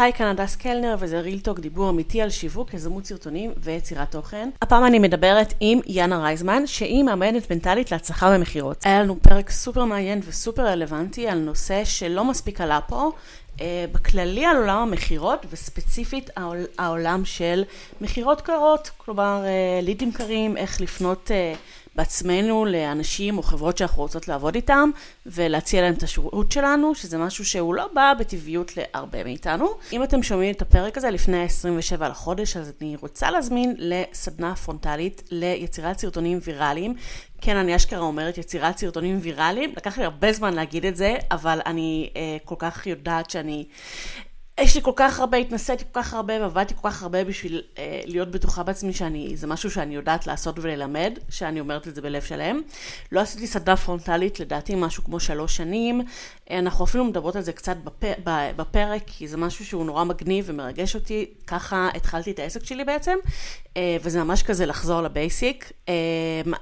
[0.00, 4.50] היי, כאן הדס קלנר, וזה ריל טוק, דיבור אמיתי על שיווק, יזמות סרטונים ויצירת תוכן.
[4.62, 8.86] הפעם אני מדברת עם יאנה רייזמן, שהיא מאמנת מנטלית להצלחה במכירות.
[8.86, 13.10] היה לנו פרק סופר מעניין וסופר רלוונטי על נושא שלא מספיק עלה פה,
[13.60, 17.64] אה, בכללי על עולם המכירות, וספציפית העול, העולם של
[18.00, 21.54] מכירות קרות, כלומר אה, לידים קרים, איך לפנות אה,
[21.96, 24.90] בעצמנו לאנשים או חברות שאנחנו רוצות לעבוד איתם
[25.26, 29.68] ולהציע להם את השירות שלנו, שזה משהו שהוא לא בא בטבעיות להרבה מאיתנו.
[29.92, 35.22] אם אתם שומעים את הפרק הזה לפני ה-27 לחודש, אז אני רוצה להזמין לסדנה פרונטלית
[35.30, 36.94] ליצירת סרטונים ויראליים.
[37.40, 41.60] כן, אני אשכרה אומרת יצירת סרטונים ויראליים, לקח לי הרבה זמן להגיד את זה, אבל
[41.66, 43.64] אני אה, כל כך יודעת שאני
[44.60, 48.00] יש לי כל כך הרבה, התנסיתי כל כך הרבה ועבדתי כל כך הרבה בשביל אה,
[48.04, 52.22] להיות בטוחה בעצמי שאני, זה משהו שאני יודעת לעשות וללמד, שאני אומרת את זה בלב
[52.22, 52.60] שלם.
[53.12, 56.00] לא עשיתי סדנה פרונטלית, לדעתי משהו כמו שלוש שנים.
[56.50, 58.14] אה, אנחנו אפילו מדברות על זה קצת בפ,
[58.56, 61.26] בפרק, כי זה משהו שהוא נורא מגניב ומרגש אותי.
[61.46, 63.16] ככה התחלתי את העסק שלי בעצם,
[63.76, 65.72] אה, וזה ממש כזה לחזור לבייסיק.
[65.88, 65.94] אה,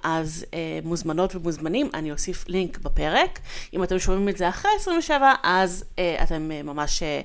[0.03, 3.39] אז אה, מוזמנות ומוזמנים, אני אוסיף לינק בפרק.
[3.75, 7.03] אם אתם שומעים את זה אחרי 27, אז אה, אתם אה, ממש...
[7.03, 7.21] אה,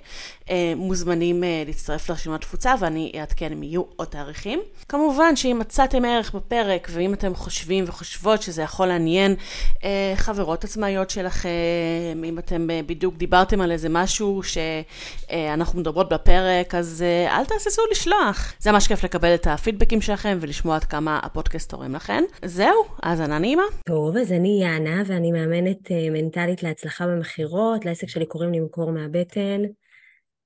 [0.49, 4.59] אה, מוזמנים אה, להצטרף לרשימת תפוצה ואני אעדכן אם יהיו עוד תאריכים.
[4.89, 9.35] כמובן שאם מצאתם ערך בפרק ואם אתם חושבים וחושבות שזה יכול לעניין
[9.83, 11.49] אה, חברות עצמאיות שלכם,
[12.25, 18.53] אם אתם בדיוק דיברתם על איזה משהו שאנחנו מדברות בפרק, אז אל תהססו לשלוח.
[18.59, 22.23] זה ממש כיף לקבל את הפידבקים שלכם ולשמוע עד כמה הפודקאסט תורם לכם.
[22.45, 23.63] זהו, האזנה נעימה.
[23.85, 29.61] טוב, אז אני יאנה ואני מאמנת מנטלית להצלחה במכירות, לעסק שלי קוראים למכור מהבטן.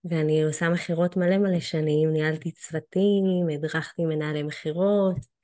[0.06, 5.38] ואני עושה מכירות מלא מלא שנים, ניהלתי צוותים, הדרכתי מנהלי מכירות.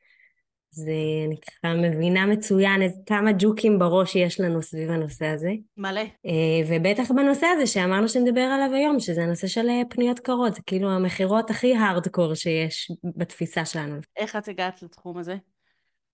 [0.75, 0.91] זה,
[1.27, 5.51] אני ככה מבינה מצוין איזה כמה ג'וקים בראש יש לנו סביב הנושא הזה.
[5.77, 6.01] מלא.
[6.01, 10.61] אה, ובטח בנושא הזה שאמרנו שנדבר עליו היום, שזה הנושא של אה, פניות קרות, זה
[10.65, 13.95] כאילו המכירות הכי הארדקור שיש בתפיסה שלנו.
[14.17, 15.35] איך את הגעת לתחום הזה?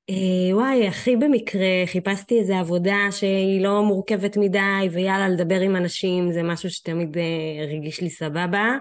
[0.09, 6.31] אה, וואי, הכי במקרה חיפשתי איזו עבודה שהיא לא מורכבת מדי, ויאללה, לדבר עם אנשים
[6.31, 8.77] זה משהו שתמיד אה, הרגיש לי סבבה.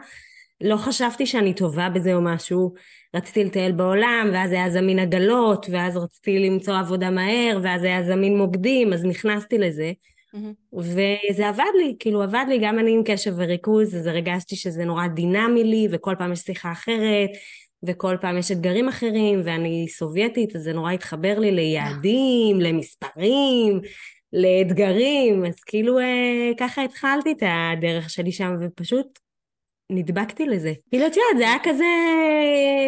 [0.60, 2.74] לא חשבתי שאני טובה בזה או משהו.
[3.14, 8.38] רציתי לטייל בעולם, ואז היה זמין עגלות, ואז רציתי למצוא עבודה מהר, ואז היה זמין
[8.38, 9.92] מוקדים, אז נכנסתי לזה.
[10.34, 10.76] Mm-hmm.
[10.76, 15.06] וזה עבד לי, כאילו עבד לי, גם אני עם קשב וריכוז, אז הרגשתי שזה נורא
[15.06, 17.30] דינמי לי, וכל פעם יש שיחה אחרת,
[17.86, 23.80] וכל פעם יש אתגרים אחרים, ואני סובייטית, אז זה נורא התחבר לי ליעדים, למספרים,
[24.32, 29.18] לאתגרים, אז כאילו אה, ככה התחלתי את הדרך שלי שם, ופשוט
[29.90, 30.72] נדבקתי לזה.
[30.90, 31.84] כאילו, את יודעת, זה היה כזה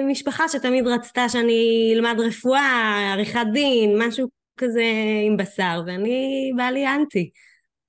[0.08, 4.84] משפחה שתמיד רצתה שאני אלמד רפואה, עריכת דין, משהו כזה
[5.26, 7.30] עם בשר, ואני בא לי אנטי.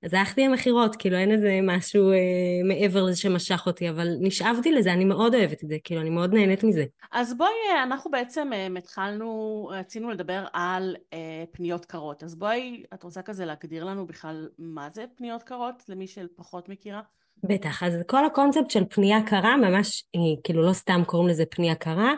[0.02, 2.16] אז הלכתי למכירות, כאילו אין איזה משהו אה,
[2.64, 6.34] מעבר לזה שמשך אותי, אבל נשאבתי לזה, אני מאוד אוהבת את זה, כאילו אני מאוד
[6.34, 6.84] נהנית מזה.
[7.12, 12.82] אז בואי, אה, אנחנו בעצם אה, התחלנו, רצינו לדבר על אה, פניות קרות, אז בואי,
[12.94, 17.00] את רוצה כזה להגדיר לנו בכלל מה זה פניות קרות, למי שפחות מכירה?
[17.44, 21.74] בטח, אז כל הקונספט של פנייה קרה, ממש, אה, כאילו לא סתם קוראים לזה פנייה
[21.74, 22.12] קרה,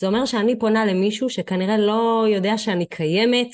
[0.00, 3.48] זה אומר שאני פונה למישהו שכנראה לא יודע שאני קיימת,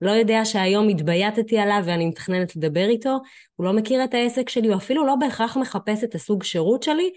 [0.00, 3.18] לא יודע שהיום התבייתתי עליו ואני מתכננת לדבר איתו,
[3.56, 7.10] הוא לא מכיר את העסק שלי, הוא אפילו לא בהכרח מחפש את הסוג שירות שלי,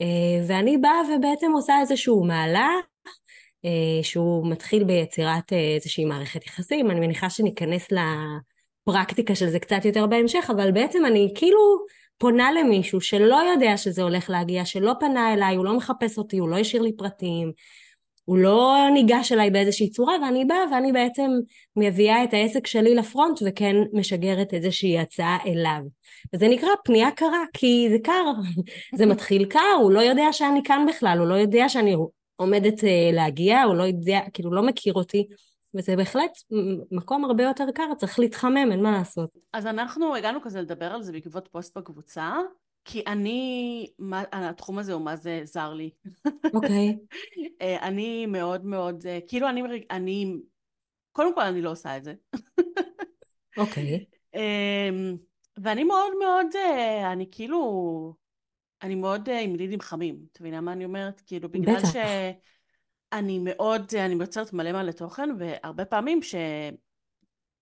[0.00, 2.84] אה, ואני באה ובעצם עושה איזשהו מהלך
[3.64, 9.84] אה, שהוא מתחיל ביצירת אה, איזושהי מערכת יחסים, אני מניחה שניכנס לפרקטיקה של זה קצת
[9.84, 11.58] יותר בהמשך, אבל בעצם אני כאילו
[12.18, 16.48] פונה למישהו שלא יודע שזה הולך להגיע, שלא פנה אליי, הוא לא מחפש אותי, הוא
[16.48, 17.52] לא השאיר לי פרטים,
[18.28, 21.30] הוא לא ניגש אליי באיזושהי צורה ואני באה ואני בעצם
[21.76, 25.80] מביאה את העסק שלי לפרונט וכן משגרת איזושהי הצעה אליו.
[26.34, 28.32] וזה נקרא פנייה קרה כי זה קר,
[28.98, 31.96] זה מתחיל קר, הוא לא יודע שאני כאן בכלל, הוא לא יודע שאני
[32.36, 35.26] עומדת אה, להגיע, הוא לא יודע, כאילו לא מכיר אותי.
[35.76, 36.30] וזה בהחלט
[36.90, 39.30] מקום הרבה יותר קר, צריך להתחמם, אין מה לעשות.
[39.52, 42.32] אז אנחנו הגענו כזה לדבר על זה בעקבות פוסט בקבוצה,
[42.90, 45.90] כי אני, מה, התחום הזה הוא מה זה זר לי.
[46.54, 46.98] אוקיי.
[47.62, 50.36] אה, אני מאוד מאוד, אה, כאילו אני, אני,
[51.12, 52.14] קודם כל אני לא עושה את זה.
[53.56, 54.04] אוקיי.
[54.34, 55.16] אמ,
[55.62, 58.14] ואני מאוד מאוד, אה, אני כאילו,
[58.82, 61.22] אני מאוד עם לידים חמים, את מבינה מה אני אומרת?
[61.26, 61.88] כאילו, בגלל בטח.
[61.92, 66.20] שאני מאוד, אני מייצרת מלא מלא תוכן, והרבה פעמים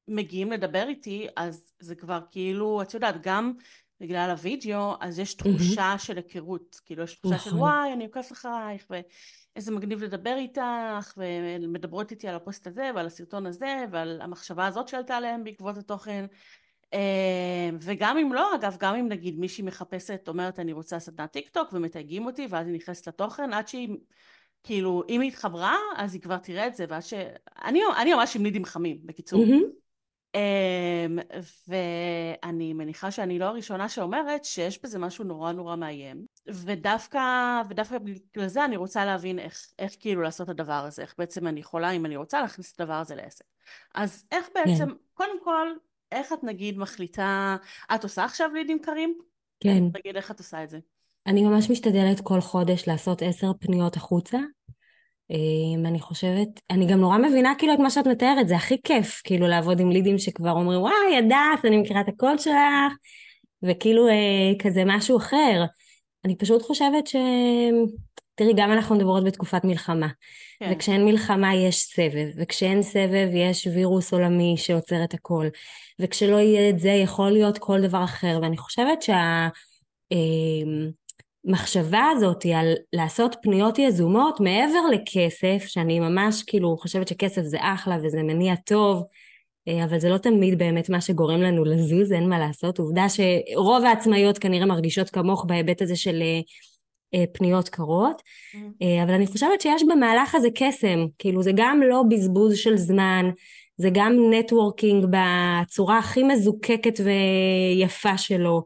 [0.08, 3.52] שמגיעים לדבר איתי, אז זה כבר כאילו, את יודעת, גם
[4.00, 5.98] בגלל הווידאו, אז יש תחושה mm-hmm.
[5.98, 6.80] של היכרות.
[6.84, 7.52] כאילו, יש תחושה נכון.
[7.52, 13.06] של וואי, אני עוקבת אחרייך, ואיזה מגניב לדבר איתך, ומדברות איתי על הפוסט הזה, ועל
[13.06, 16.26] הסרטון הזה, ועל המחשבה הזאת שעלתה עליהם בעקבות התוכן.
[17.80, 21.68] וגם אם לא, אגב, גם אם נגיד מישהי מחפשת, אומרת אני רוצה סדנת טיק טוק
[21.72, 23.88] ומתייגים אותי ואז היא נכנסת לתוכן, עד שהיא,
[24.62, 27.14] כאילו, אם היא התחברה, אז היא כבר תראה את זה, ואז ש...
[27.64, 29.44] אני, אני ממש עם לידים חמים, בקיצור.
[29.44, 29.85] Mm-hmm.
[31.68, 36.26] ואני מניחה שאני לא הראשונה שאומרת שיש בזה משהו נורא נורא מאיים.
[36.48, 37.20] ודווקא,
[37.68, 41.46] ודווקא בגלל זה אני רוצה להבין איך, איך כאילו לעשות את הדבר הזה, איך בעצם
[41.46, 43.44] אני יכולה, אם אני רוצה, להכניס את הדבר הזה לעסק.
[43.94, 44.94] אז איך בעצם, כן.
[45.14, 45.68] קודם כל,
[46.12, 47.56] איך את נגיד מחליטה,
[47.94, 49.18] את עושה עכשיו לידים קרים?
[49.60, 49.90] כן.
[49.90, 50.78] תגיד איך את עושה את זה.
[51.26, 54.38] אני ממש משתדלת כל חודש לעשות עשר פניות החוצה.
[55.30, 59.20] אמ, אני חושבת, אני גם נורא מבינה כאילו את מה שאת מתארת, זה הכי כיף
[59.24, 62.92] כאילו לעבוד עם לידים שכבר אומרים וואי הדס אני מכירה את הקול שלך
[63.62, 65.64] וכאילו אה, כזה משהו אחר.
[66.24, 67.16] אני פשוט חושבת ש...
[68.34, 70.08] תראי, גם אנחנו מדברות בתקופת מלחמה.
[70.58, 70.72] כן.
[70.72, 75.46] וכשאין מלחמה יש סבב, וכשאין סבב יש וירוס עולמי שעוצר את הכל.
[76.00, 78.38] וכשלא יהיה את זה יכול להיות כל דבר אחר.
[78.42, 79.48] ואני חושבת שהמחשבה
[81.46, 87.96] אמ, הזאת על לעשות פניות יזומות מעבר לכסף, שאני ממש כאילו חושבת שכסף זה אחלה
[88.02, 89.02] וזה מניע טוב,
[89.68, 92.78] אה, אבל זה לא תמיד באמת מה שגורם לנו לזוז, אין מה לעשות.
[92.78, 96.40] עובדה שרוב העצמאיות כנראה מרגישות כמוך בהיבט הזה של אה,
[97.14, 99.02] אה, פניות קרות, mm-hmm.
[99.04, 103.30] אבל אני חושבת שיש במהלך הזה קסם, כאילו זה גם לא בזבוז של זמן,
[103.76, 108.64] זה גם נטוורקינג בצורה הכי מזוקקת ויפה שלו,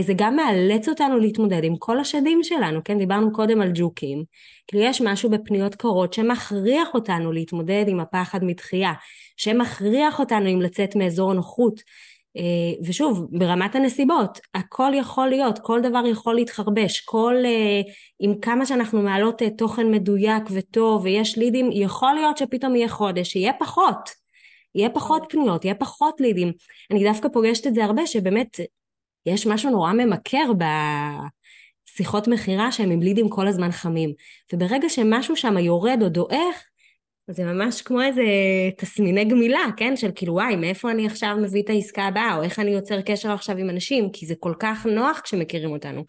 [0.00, 2.98] זה גם מאלץ אותנו להתמודד עם כל השדים שלנו, כן?
[2.98, 4.24] דיברנו קודם על ג'וקים.
[4.66, 8.92] כאילו יש משהו בפניות קרות שמכריח אותנו להתמודד עם הפחד מדחייה,
[9.36, 11.80] שמכריח אותנו אם לצאת מאזור הנוחות.
[12.36, 17.80] אה, ושוב, ברמת הנסיבות, הכל יכול להיות, כל דבר יכול להתחרבש, כל, אה,
[18.20, 23.36] עם כמה שאנחנו מעלות אה, תוכן מדויק וטוב ויש לידים, יכול להיות שפתאום יהיה חודש,
[23.36, 24.10] יהיה פחות,
[24.74, 26.52] יהיה פחות פניות, יהיה פחות לידים.
[26.90, 28.60] אני דווקא פוגשת את זה הרבה, שבאמת
[29.26, 30.52] יש משהו נורא ממכר
[31.94, 34.12] בשיחות מכירה שהם עם לידים כל הזמן חמים,
[34.52, 36.70] וברגע שמשהו שם יורד או דועך,
[37.30, 38.22] זה ממש כמו איזה
[38.76, 39.96] תסמיני גמילה, כן?
[39.96, 43.32] של כאילו וואי, מאיפה אני עכשיו מביא את העסקה הבאה, או איך אני יוצר קשר
[43.32, 46.04] עכשיו עם אנשים, כי זה כל כך נוח כשמכירים אותנו.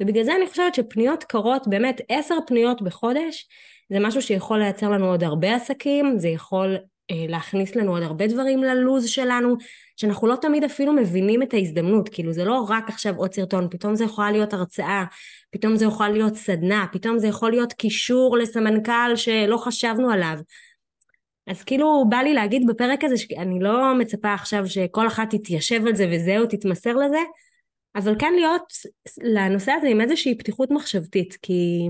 [0.00, 3.48] ובגלל זה אני חושבת שפניות קרות, באמת עשר פניות בחודש,
[3.90, 6.76] זה משהו שיכול לייצר לנו עוד הרבה עסקים, זה יכול
[7.10, 9.56] אה, להכניס לנו עוד הרבה דברים ללוז שלנו,
[9.96, 13.94] שאנחנו לא תמיד אפילו מבינים את ההזדמנות, כאילו זה לא רק עכשיו עוד סרטון, פתאום
[13.94, 15.04] זה יכולה להיות הרצאה,
[15.50, 20.38] פתאום זה יכול להיות סדנה, פתאום זה יכול להיות קישור לסמנכ"ל שלא חשבנו עליו.
[21.46, 25.94] אז כאילו בא לי להגיד בפרק הזה שאני לא מצפה עכשיו שכל אחת תתיישב על
[25.94, 27.20] זה וזהו, תתמסר לזה,
[27.96, 28.72] אבל כן להיות
[29.22, 31.88] לנושא הזה עם איזושהי פתיחות מחשבתית, כי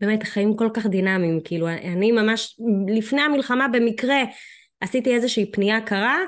[0.00, 2.56] באמת החיים כל כך דינמיים, כאילו אני ממש
[2.88, 4.22] לפני המלחמה במקרה
[4.80, 6.18] עשיתי איזושהי פנייה קרה,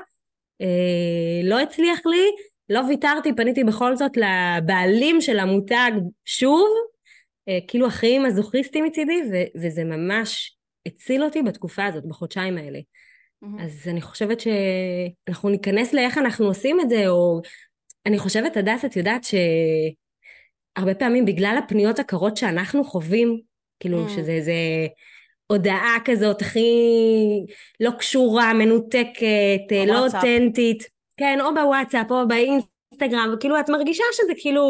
[1.43, 2.25] לא הצליח לי,
[2.69, 5.91] לא ויתרתי, פניתי בכל זאת לבעלים של המותג
[6.25, 6.67] שוב,
[7.49, 12.79] אה, כאילו החיים הזוכריסטים מצידי, ו- וזה ממש הציל אותי בתקופה הזאת, בחודשיים האלה.
[12.79, 13.63] Mm-hmm.
[13.63, 17.41] אז אני חושבת שאנחנו ניכנס לאיך אנחנו עושים את זה, או
[18.05, 23.41] אני חושבת, הדס, את יודעת שהרבה פעמים בגלל הפניות הקרות שאנחנו חווים,
[23.79, 24.09] כאילו mm.
[24.09, 24.53] שזה איזה
[25.47, 26.69] הודעה כזאת הכי
[27.79, 30.83] לא קשורה, מנותקת, לא אותנטית.
[31.17, 34.63] כן, או בוואטסאפ או באינסטגרם, וכאילו את מרגישה שזה כאילו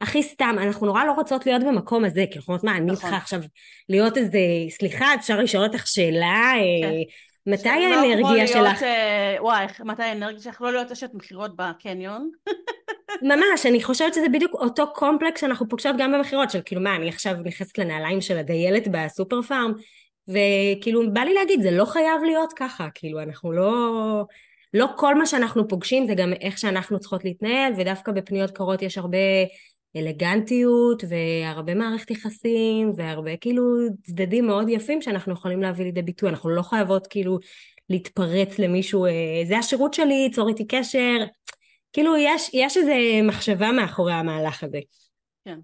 [0.00, 0.56] הכי סתם.
[0.58, 3.18] אנחנו נורא לא רוצות להיות במקום הזה, כי אנחנו אומרות, מה, אני צריכה נכון.
[3.18, 3.40] עכשיו
[3.88, 4.38] להיות איזה,
[4.70, 6.52] סליחה, אפשר לשאול אותך שאלה?
[6.54, 7.50] אה, כן.
[7.52, 8.82] מתי האנרגיה שלך?
[8.82, 10.60] אה, וואי, מתי האנרגיה שלך?
[10.60, 12.30] לא להיות אשת מכירות בקניון.
[13.22, 17.08] ממש, אני חושבת שזה בדיוק אותו קומפלקס שאנחנו פוגשות גם במכירות, של כאילו מה, אני
[17.08, 19.72] עכשיו נכנסת לנעליים של הדיילת בסופר פארם,
[20.28, 24.24] וכאילו בא לי להגיד, זה לא חייב להיות ככה, כאילו אנחנו לא...
[24.74, 28.98] לא כל מה שאנחנו פוגשים זה גם איך שאנחנו צריכות להתנהל, ודווקא בפניות קרות יש
[28.98, 29.18] הרבה
[29.96, 33.64] אלגנטיות והרבה מערכת יחסים והרבה כאילו
[34.02, 37.38] צדדים מאוד יפים שאנחנו יכולים להביא לידי ביטוי, אנחנו לא חייבות כאילו
[37.90, 41.16] להתפרץ למישהו, אה, זה השירות שלי, צור איתי קשר,
[41.92, 44.80] כאילו יש, יש איזה מחשבה מאחורי המהלך הזה.
[45.44, 45.58] כן,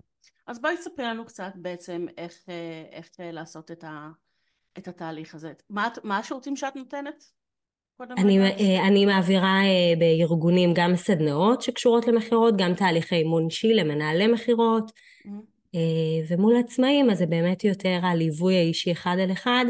[0.46, 4.08] אז בואי תספרי לנו קצת בעצם איך, אה, איך אה, לעשות את, ה,
[4.78, 5.52] את התהליך הזה.
[5.70, 7.24] מה, מה השירותים שאת נותנת?
[8.18, 14.26] אני, אה, אני מעבירה אה, בארגונים גם סדנאות שקשורות למכירות, גם תהליכי אימון אישי למנהלי
[14.26, 15.78] מכירות, mm-hmm.
[16.28, 19.64] ומול עצמאים אז זה באמת יותר הליווי האישי אחד על אחד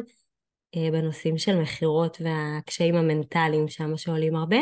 [0.92, 4.58] בנושאים של מכירות והקשיים המנטליים שם שעולים הרבה.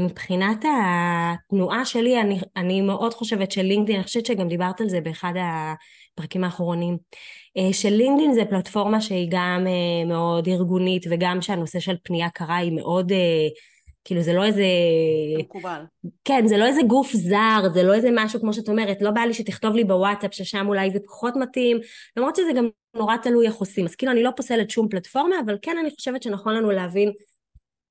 [0.00, 5.32] מבחינת התנועה שלי, אני, אני מאוד חושבת שלינקדאין, אני חושבת שגם דיברת על זה באחד
[5.36, 6.96] הפרקים האחרונים,
[7.56, 12.56] אה, של לינקדאין זה פלטפורמה שהיא גם אה, מאוד ארגונית וגם שהנושא של פנייה קרה
[12.56, 13.12] היא מאוד
[14.04, 14.64] כאילו זה לא איזה...
[15.38, 15.82] מקובל.
[16.24, 19.20] כן, זה לא איזה גוף זר, זה לא איזה משהו כמו שאת אומרת, לא בא
[19.20, 21.78] לי שתכתוב לי בוואטסאפ ששם אולי זה פחות מתאים,
[22.16, 23.84] למרות שזה גם נורא תלוי איך עושים.
[23.84, 27.12] אז כאילו אני לא פוסלת שום פלטפורמה, אבל כן אני חושבת שנכון לנו להבין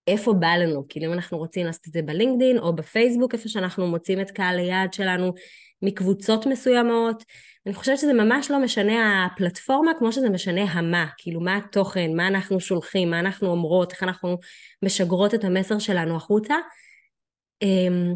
[0.07, 3.87] איפה בא לנו, כאילו אם אנחנו רוצים לעשות את זה בלינקדין או בפייסבוק, איפה שאנחנו
[3.87, 5.33] מוצאים את קהל היעד שלנו
[5.81, 7.23] מקבוצות מסוימות.
[7.65, 12.27] אני חושבת שזה ממש לא משנה הפלטפורמה כמו שזה משנה המה, כאילו מה התוכן, מה
[12.27, 14.37] אנחנו שולחים, מה אנחנו אומרות, איך אנחנו
[14.83, 16.55] משגרות את המסר שלנו החוצה.
[17.61, 18.13] אמ,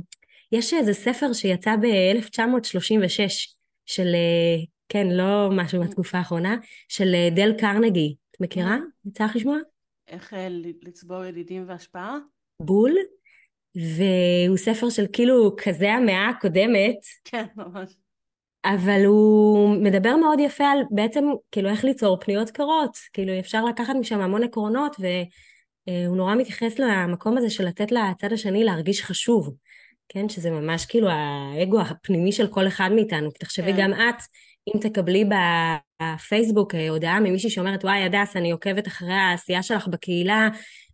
[0.51, 3.19] יש איזה ספר שיצא ב-1936
[3.85, 6.55] של, אה, כן, לא משהו מהתקופה האחרונה,
[6.87, 8.15] של אה, דל קרנגי.
[8.31, 8.77] את מכירה?
[9.05, 9.57] יצא לך לשמוע?
[10.07, 10.47] איך אה,
[10.83, 12.17] לצבור ידידים והשפעה?
[12.61, 12.95] בול.
[13.75, 16.97] והוא ספר של כאילו כזה המאה הקודמת.
[17.23, 17.95] כן, ממש.
[18.65, 22.97] אבל הוא מדבר מאוד יפה על בעצם כאילו איך ליצור פניות קרות.
[23.13, 28.63] כאילו אפשר לקחת משם המון עקרונות והוא נורא מתייחס למקום הזה של לתת לצד השני
[28.63, 29.55] להרגיש חשוב.
[30.09, 33.29] כן, שזה ממש כאילו האגו הפנימי של כל אחד מאיתנו.
[33.31, 33.79] תחשבי כן.
[33.81, 34.21] גם את,
[34.67, 40.49] אם תקבלי בפייסבוק אה, הודעה ממישהי שאומרת, וואי, הדס, אני עוקבת אחרי העשייה שלך בקהילה,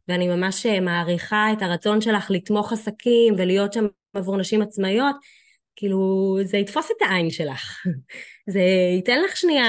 [0.07, 5.15] ואני ממש אה, מעריכה את הרצון שלך לתמוך עסקים ולהיות שם עבור נשים עצמאיות,
[5.75, 7.85] כאילו, זה יתפוס את העין שלך.
[8.53, 8.61] זה
[8.95, 9.65] ייתן לך שנייה,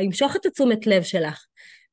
[0.00, 1.44] ימשוך את התשומת לב שלך.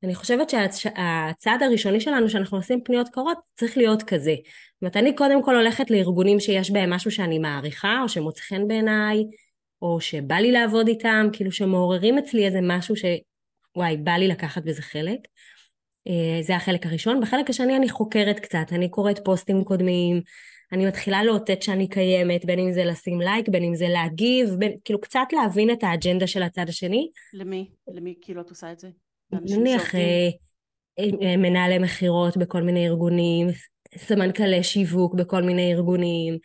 [0.04, 4.36] אני חושבת שהצעד הראשוני שלנו שאנחנו עושים פניות קרות צריך להיות כזה.
[4.36, 8.68] זאת אומרת, אני קודם כל הולכת לארגונים שיש בהם משהו שאני מעריכה, או שמוצא חן
[8.68, 9.24] בעיניי,
[9.82, 13.06] או שבא לי לעבוד איתם, כאילו שמעוררים אצלי איזה משהו ש...
[13.76, 15.20] וואי, בא לי לקחת בזה חלק.
[16.08, 17.22] אה, זה החלק הראשון.
[17.22, 20.22] בחלק השני אני חוקרת קצת, אני קוראת פוסטים קודמים,
[20.72, 24.72] אני מתחילה לאותת שאני קיימת, בין אם זה לשים לייק, בין אם זה להגיב, בין,
[24.86, 27.10] כאילו קצת להבין את האג'נדה של הצד השני.
[27.34, 27.70] למי?
[27.94, 28.90] למי כאילו את עושה את זה?
[29.32, 30.30] נניח אה,
[31.00, 33.48] אה, מנהלי מכירות בכל מיני ארגונים,
[33.98, 36.38] סמנכ"לי שיווק בכל מיני ארגונים.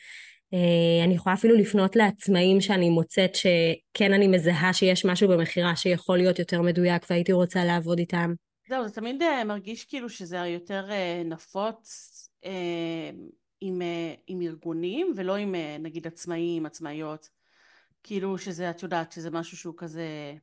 [0.55, 6.17] אה, אני יכולה אפילו לפנות לעצמאים שאני מוצאת שכן אני מזהה שיש משהו במכירה שיכול
[6.17, 8.35] להיות יותר מדויק והייתי רוצה לעבוד איתם.
[8.69, 10.87] זהו, זה תמיד מרגיש כאילו שזה יותר
[11.25, 12.11] נפוץ
[13.61, 13.83] עם,
[14.27, 17.29] עם ארגונים ולא עם נגיד עצמאים, עצמאיות.
[18.03, 20.35] כאילו שזה, את יודעת, שזה משהו שהוא כזה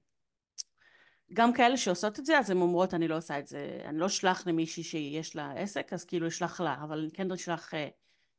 [1.34, 4.06] גם כאלה שעושות את זה, אז הן אומרות, אני לא עושה את זה, אני לא
[4.06, 7.88] אשלח למישהי שיש לה עסק, אז כאילו אשלח לה, אבל כן אשלח אה,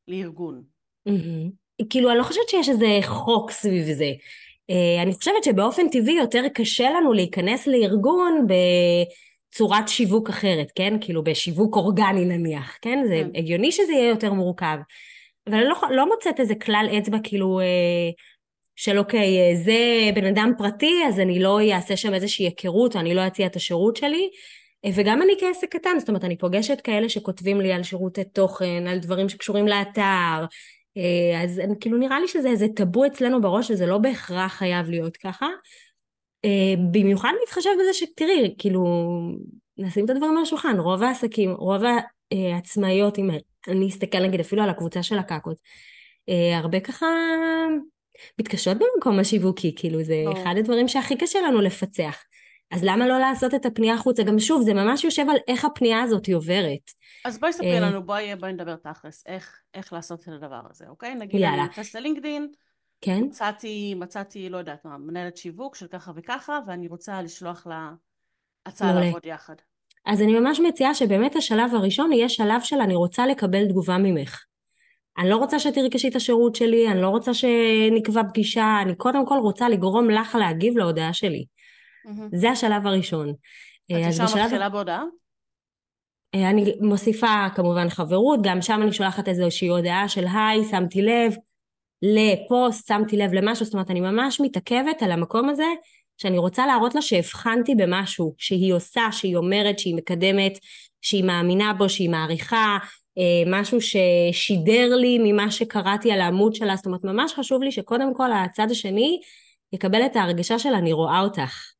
[0.08, 0.64] לארגון.
[1.08, 1.84] Mm-hmm.
[1.90, 4.10] כאילו, אני לא חושבת שיש איזה חוק סביב זה.
[4.70, 8.46] אה, אני חושבת שבאופן טבעי יותר קשה לנו להיכנס לארגון
[9.50, 10.94] בצורת שיווק אחרת, כן?
[11.00, 13.04] כאילו בשיווק אורגני נניח, כן?
[13.08, 13.38] זה כן.
[13.38, 14.76] הגיוני שזה יהיה יותר מורכב.
[15.46, 17.60] אבל אני לא, לא מוצאת איזה כלל אצבע, כאילו...
[17.60, 18.10] אה,
[18.76, 23.14] של אוקיי, זה בן אדם פרטי, אז אני לא אעשה שם איזושהי היכרות, או אני
[23.14, 24.30] לא אציע את השירות שלי.
[24.94, 28.98] וגם אני כעסק קטן, זאת אומרת, אני פוגשת כאלה שכותבים לי על שירותי תוכן, על
[28.98, 30.44] דברים שקשורים לאתר,
[31.42, 35.48] אז כאילו נראה לי שזה איזה טאבו אצלנו בראש, וזה לא בהכרח חייב להיות ככה.
[36.92, 38.84] במיוחד מתחשב בזה שתראי, כאילו,
[39.78, 41.82] נשים את הדברים על השולחן, רוב העסקים, רוב
[42.32, 43.30] העצמאיות, אם
[43.68, 45.56] אני אסתכל נגיד אפילו על הקבוצה של הקקות,
[46.54, 47.06] הרבה ככה
[48.40, 50.32] מתקשות במקום השיווקי, כאילו זה או.
[50.32, 52.22] אחד הדברים שהכי קשה לנו לפצח.
[52.72, 54.22] אז למה לא לעשות את הפנייה החוצה?
[54.22, 56.90] גם שוב, זה ממש יושב על איך הפנייה הזאת עוברת.
[57.24, 60.84] אז בואי ספרי אה, לנו, בואי, בואי נדבר תכלס, איך, איך לעשות את הדבר הזה,
[60.88, 61.14] אוקיי?
[61.14, 61.62] נגיד יאללה.
[61.62, 62.48] אני נכנסת ללינקדאין,
[63.00, 63.24] כן?
[63.24, 67.90] מצאתי, מצאתי, לא יודעת מה, מנהלת שיווק של ככה וככה, ואני רוצה לשלוח לה
[68.66, 69.54] הצעה לעבוד יחד.
[70.06, 74.44] אז אני ממש מציעה שבאמת השלב הראשון יהיה שלב של אני רוצה לקבל תגובה ממך.
[75.18, 79.38] אני לא רוצה שתרכשי את השירות שלי, אני לא רוצה שנקבע פגישה, אני קודם כל
[79.38, 81.44] רוצה לגרום לך להגיב להודעה שלי.
[82.06, 82.36] Mm-hmm.
[82.36, 83.28] זה השלב הראשון.
[83.28, 84.44] את אה, ישר בשלב...
[84.44, 85.02] מתחילה בהודעה?
[86.34, 91.34] אה, אני מוסיפה כמובן חברות, גם שם אני שולחת איזושהי הודעה של היי, שמתי לב
[92.02, 95.66] לפוסט, שמתי לב למשהו, זאת אומרת אני ממש מתעכבת על המקום הזה
[96.18, 100.58] שאני רוצה להראות לה שהבחנתי במשהו שהיא עושה, שהיא אומרת, שהיא מקדמת,
[101.00, 102.78] שהיא מאמינה בו, שהיא מעריכה,
[103.18, 108.14] אה, משהו ששידר לי ממה שקראתי על העמוד שלה, זאת אומרת ממש חשוב לי שקודם
[108.14, 109.20] כל הצד השני
[109.72, 111.71] יקבל את ההרגשה של אני רואה אותך.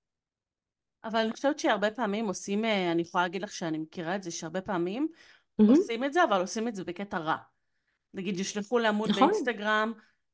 [1.04, 4.30] אבל אני חושבת שהרבה פעמים עושים, אה, אני יכולה להגיד לך שאני מכירה את זה
[4.30, 5.64] שהרבה פעמים mm-hmm.
[5.68, 7.36] עושים את זה, אבל עושים את זה בקטע רע.
[8.14, 9.28] נגיד ישלחו לעמוד נכון.
[9.28, 9.92] באינסטגרם,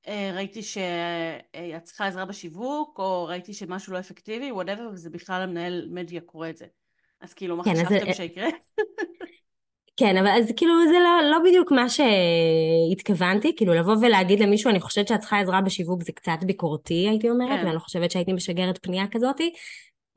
[0.09, 5.89] אה, ראיתי שאת צריכה עזרה בשיווק, או ראיתי שמשהו לא אפקטיבי, וואטאבר, וזה בכלל המנהל
[5.91, 6.67] מדיה קורא את זה.
[7.21, 8.17] אז כאילו, מה כן, חשבתם אז...
[8.17, 8.49] שיקרה?
[9.97, 14.81] כן, אבל אז כאילו זה לא, לא בדיוק מה שהתכוונתי, כאילו לבוא ולהגיד למישהו, אני
[14.81, 17.65] חושבת שאת צריכה עזרה בשיווק זה קצת ביקורתי, הייתי אומרת, כן.
[17.65, 19.53] ואני לא חושבת שהייתי משגרת פנייה כזאתי.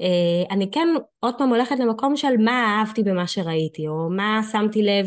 [0.02, 0.88] אה, אני כן
[1.20, 5.06] עוד פעם הולכת למקום של מה אהבתי במה שראיתי, או מה שמתי לב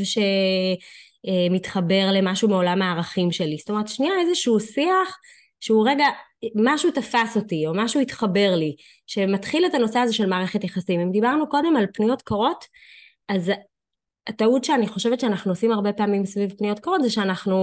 [1.25, 3.57] שמתחבר למשהו מעולם הערכים שלי.
[3.57, 5.19] זאת אומרת, שנייה איזשהו שיח
[5.61, 6.07] שהוא רגע,
[6.55, 11.01] משהו תפס אותי, או משהו התחבר לי, שמתחיל את הנושא הזה של מערכת יחסים.
[11.01, 12.65] אם דיברנו קודם על פניות קורות,
[13.29, 13.53] אז
[14.27, 17.57] הטעות שאני חושבת שאנחנו עושים הרבה פעמים סביב פניות קורות זה שאנחנו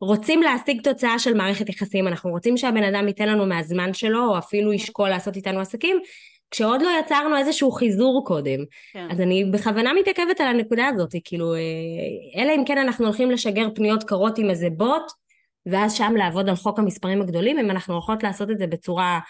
[0.00, 4.38] רוצים להשיג תוצאה של מערכת יחסים, אנחנו רוצים שהבן אדם ייתן לנו מהזמן שלו, או
[4.38, 6.00] אפילו ישקול לעשות איתנו עסקים,
[6.52, 8.58] כשעוד לא יצרנו איזשהו חיזור קודם.
[8.92, 9.08] כן.
[9.10, 11.60] אז אני בכוונה מתעכבת על הנקודה הזאת, כאילו, אה,
[12.42, 15.12] אלא אם כן אנחנו הולכים לשגר פניות קרות עם איזה בוט,
[15.66, 19.20] ואז שם לעבוד על חוק המספרים הגדולים, אם אנחנו הולכות לעשות את זה בצורה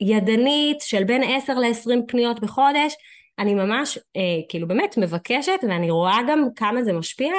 [0.00, 2.94] ידנית של בין 10 ל-20 פניות בחודש,
[3.38, 7.32] אני ממש אה, כאילו באמת מבקשת ואני רואה גם כמה זה משפיע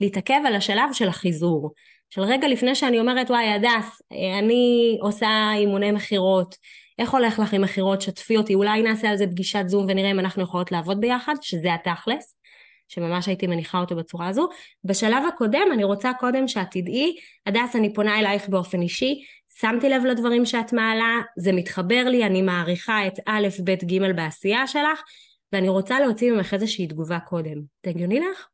[0.00, 1.72] להתעכב על השלב של החיזור.
[2.10, 6.56] של רגע לפני שאני אומרת וואי הדס אה, אני עושה אימוני מכירות
[7.00, 10.20] איך הולך לך עם מכירות שתפי אותי אולי נעשה על זה פגישת זום ונראה אם
[10.20, 12.34] אנחנו יכולות לעבוד ביחד שזה התכלס
[12.88, 14.48] שממש הייתי מניחה אותו בצורה הזו.
[14.84, 17.16] בשלב הקודם אני רוצה קודם שאת תדעי,
[17.46, 19.24] הדס אני פונה אלייך באופן אישי,
[19.60, 24.66] שמתי לב לדברים שאת מעלה, זה מתחבר לי, אני מעריכה את א', ב', ג' בעשייה
[24.66, 25.02] שלך,
[25.52, 27.58] ואני רוצה להוציא ממך איזושהי תגובה קודם.
[27.84, 28.48] זה הגיוני לך?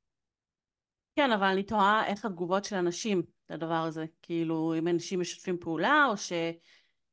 [1.17, 4.05] כן, אבל אני תוהה איך התגובות של אנשים לדבר הזה.
[4.23, 6.33] כאילו, אם אנשים משתפים פעולה, או ש...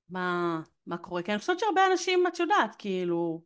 [0.09, 1.21] מה, מה קורה?
[1.21, 3.41] כי אני חושבת שהרבה אנשים, את יודעת, כאילו...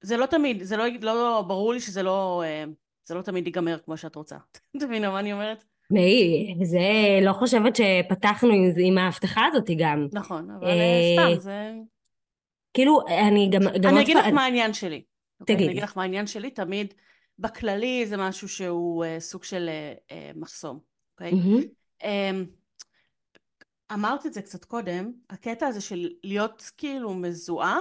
[0.00, 2.64] זה לא תמיד, זה לא, לא ברור לי שזה לא, אה,
[3.04, 4.36] זה לא תמיד ייגמר כמו שאת רוצה.
[4.76, 5.64] את מבינה מה אני אומרת?
[5.90, 6.78] מי, זה
[7.22, 10.08] לא חושבת שפתחנו עם, עם ההבטחה הזאת גם.
[10.12, 11.72] נכון, אבל אה, סתם, זה...
[12.74, 13.62] כאילו, אני גם...
[13.80, 15.02] גם אני אגיד לך מה העניין שלי.
[15.40, 15.56] אוקיי?
[15.56, 15.64] תגידי.
[15.64, 16.94] אני אגיד לך מה העניין שלי, תמיד
[17.38, 19.70] בכללי זה משהו שהוא סוג של
[20.34, 20.78] מחסום,
[21.12, 21.32] אוקיי?
[23.92, 27.78] אמרתי את זה קצת קודם, הקטע הזה של להיות כאילו מזוהה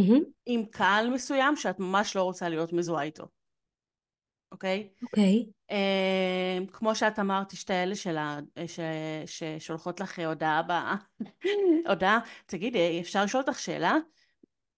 [0.00, 0.20] mm-hmm.
[0.46, 3.26] עם קהל מסוים שאת ממש לא רוצה להיות מזוהה איתו.
[4.52, 4.88] אוקיי?
[5.02, 5.46] אוקיי.
[5.70, 8.80] Uh, כמו שאת אמרת, יש את האלה שלה, ש,
[9.26, 10.72] ששולחות לך הודעה ב...
[11.88, 13.96] הודעה, תגידי, אפשר לשאול אותך שאלה?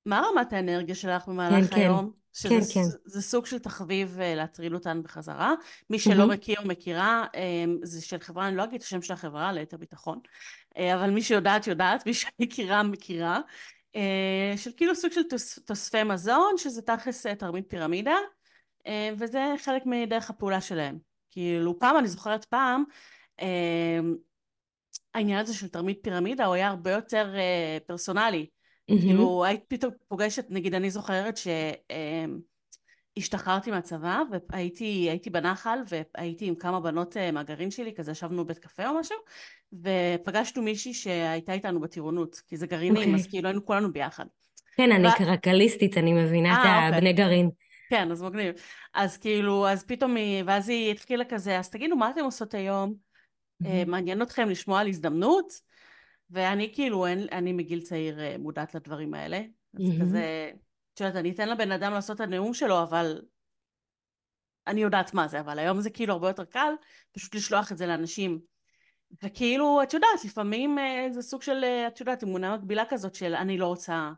[0.06, 1.80] מה רמת האנרגיה שלך במהלך כן, כן.
[1.80, 2.10] היום?
[2.10, 2.23] כן.
[2.34, 2.98] שזה כן, כן.
[3.04, 5.54] זה סוג של תחביב uh, להטריל אותן בחזרה.
[5.90, 6.26] מי שלא mm-hmm.
[6.26, 7.38] מכיר או מכירה, um,
[7.82, 10.18] זה של חברה, אני לא אגיד את השם של החברה, ליתר ביטחון,
[10.74, 13.40] uh, אבל מי שיודעת יודעת, מי שמכירה מכירה,
[13.96, 13.98] uh,
[14.56, 18.16] של כאילו סוג של תוס, תוספי מזון, שזה תכלס תרמית פירמידה.
[18.86, 20.98] אה, וזה חלק מדרך הפעולה שלהם.
[21.30, 22.84] כאילו פעם, אני זוכרת פעם,
[23.40, 24.00] אה,
[25.14, 28.46] העניין הזה של תרמית פירמידה הוא היה הרבה יותר אה, פרסונלי.
[28.90, 29.00] Mm-hmm.
[29.00, 31.38] כאילו היית פתאום פוגשת, נגיד אני זוכרת
[33.16, 38.94] שהשתחררתי מהצבא והייתי בנחל והייתי עם כמה בנות מהגרעין שלי, כזה ישבנו בבית קפה או
[39.00, 39.16] משהו,
[39.72, 43.06] ופגשנו מישהי שהייתה איתנו בטירונות, כי זה גרעינים, okay.
[43.06, 43.14] אוקיי.
[43.14, 44.24] אז כאילו היינו כולנו ביחד.
[44.76, 44.94] כן, ו...
[44.94, 46.70] אני קרקליסטית, אני מבינה את אוקיי.
[46.70, 47.50] הבני גרעין.
[47.90, 48.54] כן, אז מגניב.
[48.94, 52.94] אז כאילו, אז פתאום היא, ואז היא התחילה כזה, אז תגידו, מה אתם עושות היום?
[53.62, 53.66] Mm-hmm.
[53.86, 55.52] מעניין אתכם לשמוע על הזדמנות?
[56.30, 59.42] ואני כאילו, אין, אני מגיל צעיר אה, מודעת לדברים האלה.
[59.74, 60.00] אז mm-hmm.
[60.02, 60.50] כזה,
[60.94, 63.22] את יודעת, אני אתן לבן אדם לעשות את הנאום שלו, אבל
[64.66, 66.72] אני יודעת מה זה, אבל היום זה כאילו הרבה יותר קל
[67.12, 68.40] פשוט לשלוח את זה לאנשים.
[69.22, 73.58] וכאילו, את יודעת, לפעמים אה, זה סוג של, את יודעת, אמונה מקבילה כזאת של אני
[73.58, 74.12] לא רוצה,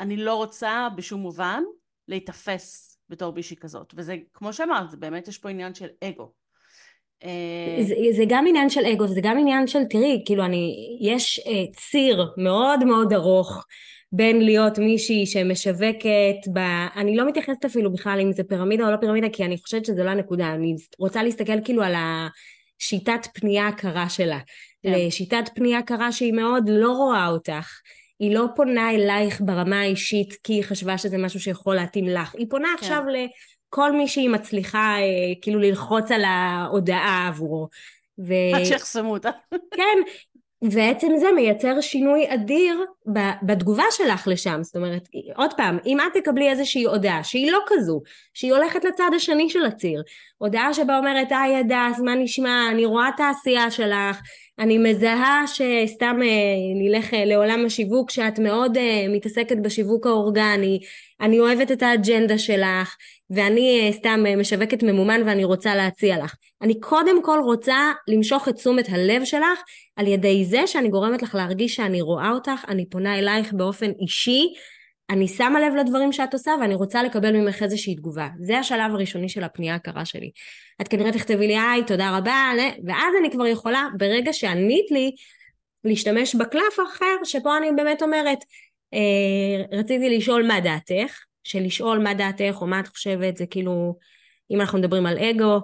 [0.00, 1.62] אני לא רוצה בשום מובן
[2.08, 3.94] להיתפס בתור מישהי כזאת.
[3.96, 6.32] וזה, כמו שאמרת, באמת יש פה עניין של אגו.
[7.24, 11.40] אה, זה, זה גם עניין של אגו, זה גם עניין של, תראי, כאילו אני, יש
[11.44, 13.64] uh, ציר מאוד מאוד ארוך
[14.12, 16.58] בין להיות מישהי שמשווקת, ב,
[16.96, 20.04] אני לא מתייחסת אפילו בכלל אם זה פירמידה או לא פירמידה, כי אני חושבת שזה
[20.04, 24.38] לא הנקודה, אני רוצה להסתכל כאילו על השיטת פנייה הקרה שלה.
[24.82, 24.92] כן.
[24.92, 27.80] לשיטת פנייה קרה שהיא מאוד לא רואה אותך,
[28.18, 32.46] היא לא פונה אלייך ברמה האישית כי היא חשבה שזה משהו שיכול להתאים לך, היא
[32.50, 32.74] פונה כן.
[32.84, 33.02] עכשיו
[33.68, 37.68] לכל מי שהיא מצליחה אה, כאילו ללחוץ על ההודעה עבורו.
[38.18, 38.32] ו...
[38.54, 39.30] עד שיחסמו אותה.
[39.50, 39.98] כן,
[40.62, 42.84] ועצם זה מייצר שינוי אדיר
[43.42, 44.58] בתגובה שלך לשם.
[44.62, 48.00] זאת אומרת, עוד פעם, אם את תקבלי איזושהי הודעה שהיא לא כזו,
[48.34, 50.02] שהיא הולכת לצד השני של הציר,
[50.38, 54.20] הודעה שבה אומרת, היי הדס, מה נשמע, אני רואה את העשייה שלך,
[54.58, 56.28] אני מזהה שסתם אה,
[56.74, 58.78] נלך אה, לעולם השיווק, שאת מאוד
[59.08, 60.80] מתעסקת בשיווק האורגני,
[61.20, 62.96] אני אוהבת את האג'נדה שלך,
[63.30, 66.34] ואני סתם משווקת ממומן ואני רוצה להציע לך.
[66.62, 69.62] אני קודם כל רוצה למשוך את תשומת הלב שלך
[69.96, 74.46] על ידי זה שאני גורמת לך להרגיש שאני רואה אותך, אני פונה אלייך באופן אישי,
[75.10, 78.28] אני שמה לב לדברים שאת עושה ואני רוצה לקבל ממך איזושהי תגובה.
[78.40, 80.30] זה השלב הראשוני של הפנייה הקרה שלי.
[80.80, 82.50] את כנראה תכתבי לי היי, תודה רבה,
[82.86, 85.10] ואז אני כבר יכולה, ברגע שענית לי,
[85.84, 88.38] להשתמש בקלף אחר, שפה אני באמת אומרת,
[88.94, 93.94] אה, רציתי לשאול מה דעתך, שלשאול מה דעתך או מה את חושבת זה כאילו,
[94.50, 95.60] אם אנחנו מדברים על אגו,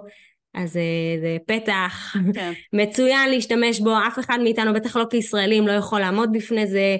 [0.53, 2.53] אז אה, זה פתח כן.
[2.81, 6.97] מצוין להשתמש בו, אף אחד מאיתנו, בטח לא כישראלים, לא יכול לעמוד בפני זה.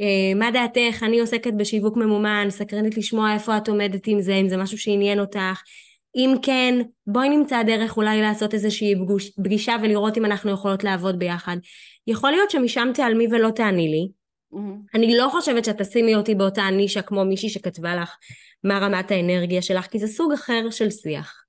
[0.00, 1.02] אה, מה דעתך?
[1.02, 5.20] אני עוסקת בשיווק ממומן, סקרנית לשמוע איפה את עומדת עם זה, אם זה משהו שעניין
[5.20, 5.62] אותך.
[6.16, 6.74] אם כן,
[7.06, 8.94] בואי נמצא דרך אולי לעשות איזושהי
[9.42, 11.56] פגישה ולראות אם אנחנו יכולות לעבוד ביחד.
[12.06, 14.08] יכול להיות שמשם תיעלמי ולא תעני לי.
[14.56, 14.94] Mm-hmm.
[14.94, 18.16] אני לא חושבת שאת תשימי אותי באותה נישה כמו מישהי שכתבה לך
[18.64, 21.46] מה רמת האנרגיה שלך, כי זה סוג אחר של שיח.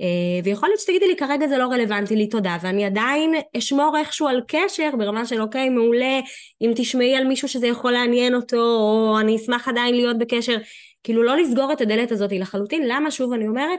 [0.00, 4.28] אה, ויכול להיות שתגידי לי כרגע זה לא רלוונטי לי תודה ואני עדיין אשמור איכשהו
[4.28, 6.20] על קשר ברמה של אוקיי מעולה
[6.62, 10.56] אם תשמעי על מישהו שזה יכול לעניין אותו או אני אשמח עדיין להיות בקשר
[11.02, 13.78] כאילו לא לסגור את הדלת הזאת לחלוטין למה שוב אני אומרת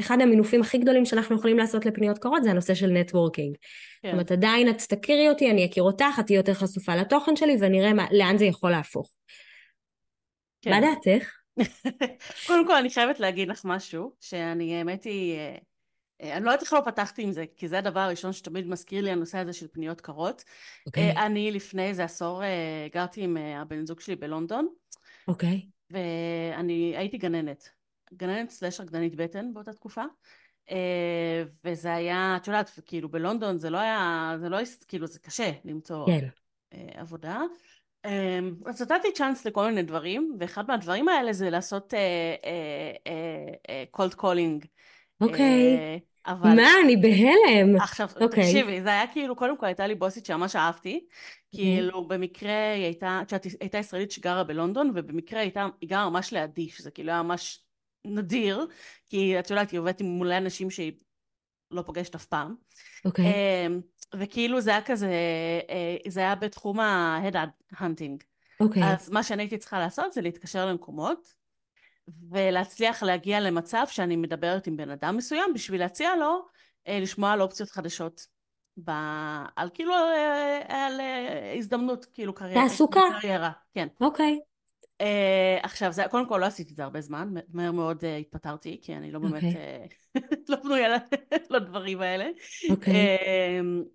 [0.00, 3.56] אחד המינופים הכי גדולים שאנחנו יכולים לעשות לפניות קרות זה הנושא של נטוורקינג.
[4.02, 4.08] כן.
[4.08, 7.56] זאת אומרת עדיין את תכירי אותי אני אכיר אותך את תהיי יותר חשופה לתוכן שלי
[7.60, 9.14] ונראה מה, לאן זה יכול להפוך.
[10.62, 10.70] כן.
[10.70, 11.30] מה דעתך?
[12.46, 15.56] קודם כל אני חייבת להגיד לך משהו, שאני האמת היא, אה,
[16.22, 19.04] אה, אני לא יודעת איך לא פתחתי עם זה, כי זה הדבר הראשון שתמיד מזכיר
[19.04, 20.40] לי הנושא הזה של פניות קרות.
[20.40, 20.86] Okay.
[20.86, 21.10] אוקיי.
[21.10, 22.42] אה, אני לפני איזה עשור
[22.92, 24.68] גרתי עם הבן זוג שלי בלונדון.
[25.28, 25.60] אוקיי.
[25.64, 25.94] Okay.
[25.94, 27.79] ואני הייתי גננת.
[28.14, 30.02] גננת slash רקדנית בטן באותה תקופה.
[31.64, 36.06] וזה היה, את יודעת, כאילו בלונדון זה לא היה, זה לא, כאילו זה קשה למצוא
[36.06, 36.28] כן.
[36.94, 37.42] עבודה.
[38.06, 41.94] אמ, אז נתתי צ'אנס לכל מיני דברים, ואחד מהדברים האלה זה לעשות
[43.90, 44.64] cold calling.
[45.20, 46.00] אוקיי.
[46.26, 47.76] מה, אני בהלם.
[47.76, 48.22] עכשיו, okay.
[48.22, 48.44] אוקיי.
[48.44, 51.06] תקשיבי, זה היה כאילו, קודם כל הייתה לי בוסית שממש אהבתי.
[51.06, 51.56] Mm-hmm.
[51.56, 56.32] כאילו, במקרה היא הייתה, את יודעת, הייתה ישראלית שגרה בלונדון, ובמקרה הייתה, היא גרה ממש
[56.32, 57.64] לידי, שזה כאילו היה ממש
[58.04, 58.66] נדיר,
[59.08, 60.92] כי את יודעת, היא עובדת מול אנשים שהיא
[61.70, 62.54] לא פוגשת אף פעם.
[63.04, 63.24] אוקיי.
[63.24, 63.28] Okay.
[63.66, 63.80] אמ,
[64.14, 65.12] וכאילו זה היה כזה,
[65.70, 67.36] אה, זה היה בתחום ה-head
[67.74, 68.24] hunting.
[68.60, 68.82] אוקיי.
[68.82, 68.86] Okay.
[68.86, 71.34] אז מה שאני הייתי צריכה לעשות זה להתקשר למקומות,
[72.30, 76.46] ולהצליח להגיע למצב שאני מדברת עם בן אדם מסוים, בשביל להציע לו
[76.88, 78.26] אה, לשמוע על אופציות חדשות.
[78.84, 78.90] ב...
[79.56, 81.00] על כאילו, אה, על
[81.58, 82.62] הזדמנות, כאילו קריירה.
[82.62, 83.00] תעסוקה.
[83.20, 83.88] קריירה, כן.
[84.00, 84.38] אוקיי.
[84.40, 84.49] Okay.
[85.00, 85.02] Uh,
[85.62, 88.94] עכשיו, זה, קודם כל לא עשיתי את זה הרבה זמן, מהר מאוד uh, התפטרתי, כי
[88.94, 90.16] אני לא באמת, okay.
[90.18, 90.96] uh, לא פנויה
[91.50, 92.28] לדברים האלה.
[92.70, 92.94] אוקיי.
[92.94, 93.62] Okay.
[93.62, 93.88] Uh,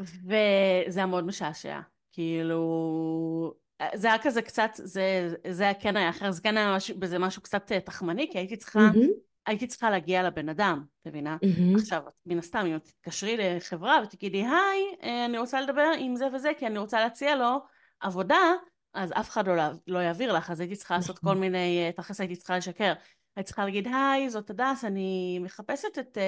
[0.00, 1.80] וזה היה מאוד משעשע,
[2.12, 3.54] כאילו,
[3.94, 7.42] זה היה כזה קצת, זה, זה כן היה אחר, זה כן היה משהו, בזה משהו
[7.42, 9.08] קצת תחמני, כי הייתי צריכה, mm-hmm.
[9.46, 11.36] הייתי צריכה להגיע לבן אדם, מבינה?
[11.44, 11.78] Mm-hmm.
[11.80, 16.66] עכשיו, מן הסתם, אם תתקשרי לחברה ותגידי, היי, אני רוצה לדבר עם זה וזה, כי
[16.66, 17.58] אני רוצה להציע לו
[18.00, 18.52] עבודה,
[18.94, 19.54] אז אף אחד לא,
[19.86, 21.40] לא יעביר לך, אז הייתי צריכה לעשות כל נכון.
[21.40, 22.92] מיני, תכלס הייתי צריכה לשקר.
[23.36, 26.18] הייתי צריכה להגיד, היי, זאת הדס, אני מחפשת את,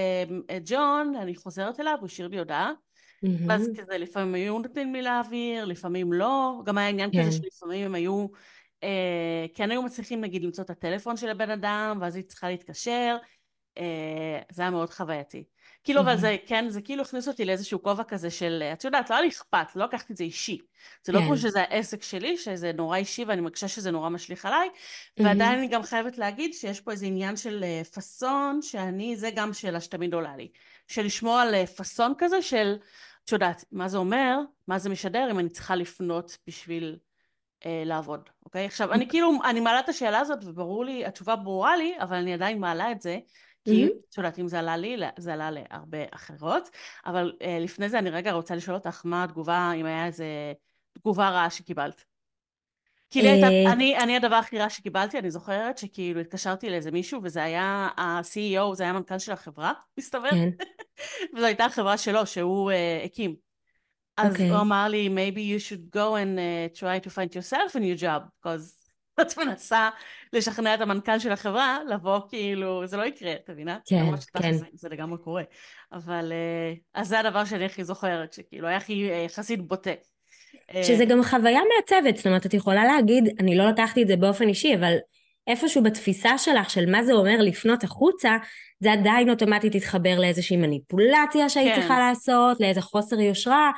[0.57, 2.73] את ג'ון, אני חוזרת אליו, הוא השאיר לי הודעה.
[3.47, 7.11] ואז כזה לפעמים היו נותנים לי להעביר, לפעמים לא, גם היה עניין.
[7.11, 7.31] כזה כן.
[7.31, 8.27] שלפעמים הם היו,
[8.83, 13.17] אה, כן היו מצליחים נגיד למצוא את הטלפון של הבן אדם, ואז היא צריכה להתקשר,
[13.79, 15.45] אה, זה היה מאוד חווייתי.
[15.87, 19.15] כאילו, אבל זה, כן, זה כאילו הכניס אותי לאיזשהו כובע כזה של, את יודעת, לא
[19.15, 20.59] היה לי אכפת, לא לקחתי את זה אישי.
[21.05, 21.25] זה לא כן.
[21.27, 24.69] כמו שזה העסק שלי, שזה נורא אישי ואני מרגישה שזה נורא משליך עליי,
[25.19, 29.53] ועדיין אני גם חייבת להגיד שיש פה איזה עניין של אה, פאסון, שאני, זה גם
[29.53, 30.49] שאלה שתמיד עולה לי.
[30.89, 32.77] של לשמור על אה, פאסון כזה של,
[33.25, 36.97] את יודעת, מה זה אומר, מה זה משדר, אם אני צריכה לפנות בשביל
[37.67, 38.65] אה, לעבוד, אוקיי?
[38.65, 42.35] עכשיו, אני כאילו, אני מעלה את השאלה הזאת וברור לי, התשובה ברורה לי, אבל אני
[42.35, 43.19] עדיין מעלה את זה,
[43.67, 46.71] כי את יודעת, אם זה עלה לי, זה עלה להרבה אחרות,
[47.07, 50.27] אבל אה, לפני זה אני רגע רוצה לשאול אותך מה התגובה, אם היה איזה
[50.93, 52.05] תגובה רעה שקיבלת.
[53.11, 53.73] כי לי הייתה, אה.
[53.73, 58.75] אני, אני הדבר הכי רע שקיבלתי, אני זוכרת שכאילו התקשרתי לאיזה מישהו וזה היה ה-CEO,
[58.75, 60.49] זה היה המנכ"ל של החברה, מסתבר, כן.
[61.37, 63.37] וזו הייתה החברה שלו שהוא uh, הקים.
[64.17, 64.31] אז okay.
[64.31, 64.51] אוקיי.
[64.51, 68.03] הוא אמר לי, maybe you should go and uh, try to find yourself a new
[68.03, 68.76] job, because
[69.21, 69.89] את מנסה
[70.33, 73.79] לשכנע את המנכ"ל של החברה לבוא כאילו, זה לא יקרה, את מבינה?
[73.87, 74.05] כן,
[74.43, 74.53] כן.
[74.53, 75.43] זה, זה לגמרי קורה.
[75.93, 79.91] אבל, uh, אז זה הדבר שאני הכי זוכרת, שכאילו היה הכי יחסית בוטה.
[80.83, 84.49] שזה גם חוויה מעצבת, זאת אומרת, את יכולה להגיד, אני לא לקחתי את זה באופן
[84.49, 84.97] אישי, אבל
[85.47, 88.37] איפשהו בתפיסה שלך של מה זה אומר לפנות החוצה,
[88.81, 91.81] זה עדיין אוטומטית יתחבר לאיזושהי מניפולציה שהיית כן.
[91.81, 93.71] צריכה לעשות, לאיזה חוסר יושרה,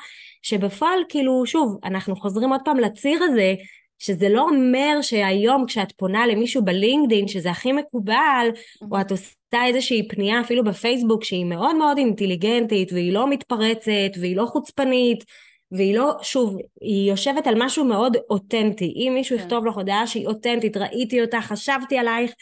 [0.43, 3.55] שבפועל, כאילו, שוב, אנחנו חוזרים עוד פעם לציר הזה,
[3.99, 8.49] שזה לא אומר שהיום כשאת פונה למישהו בלינקדאין, שזה הכי מקובל,
[8.93, 14.37] או את עושה איזושהי פנייה אפילו בפייסבוק שהיא מאוד מאוד אינטליגנטית, והיא לא מתפרצת, והיא
[14.37, 15.25] לא חוצפנית,
[15.73, 18.95] והיא לא, שוב, היא יושבת על משהו מאוד אותנטי.
[18.97, 19.43] אם מישהו כן.
[19.43, 22.33] יכתוב לך הודעה שהיא אותנטית, ראיתי אותה, חשבתי עלייך,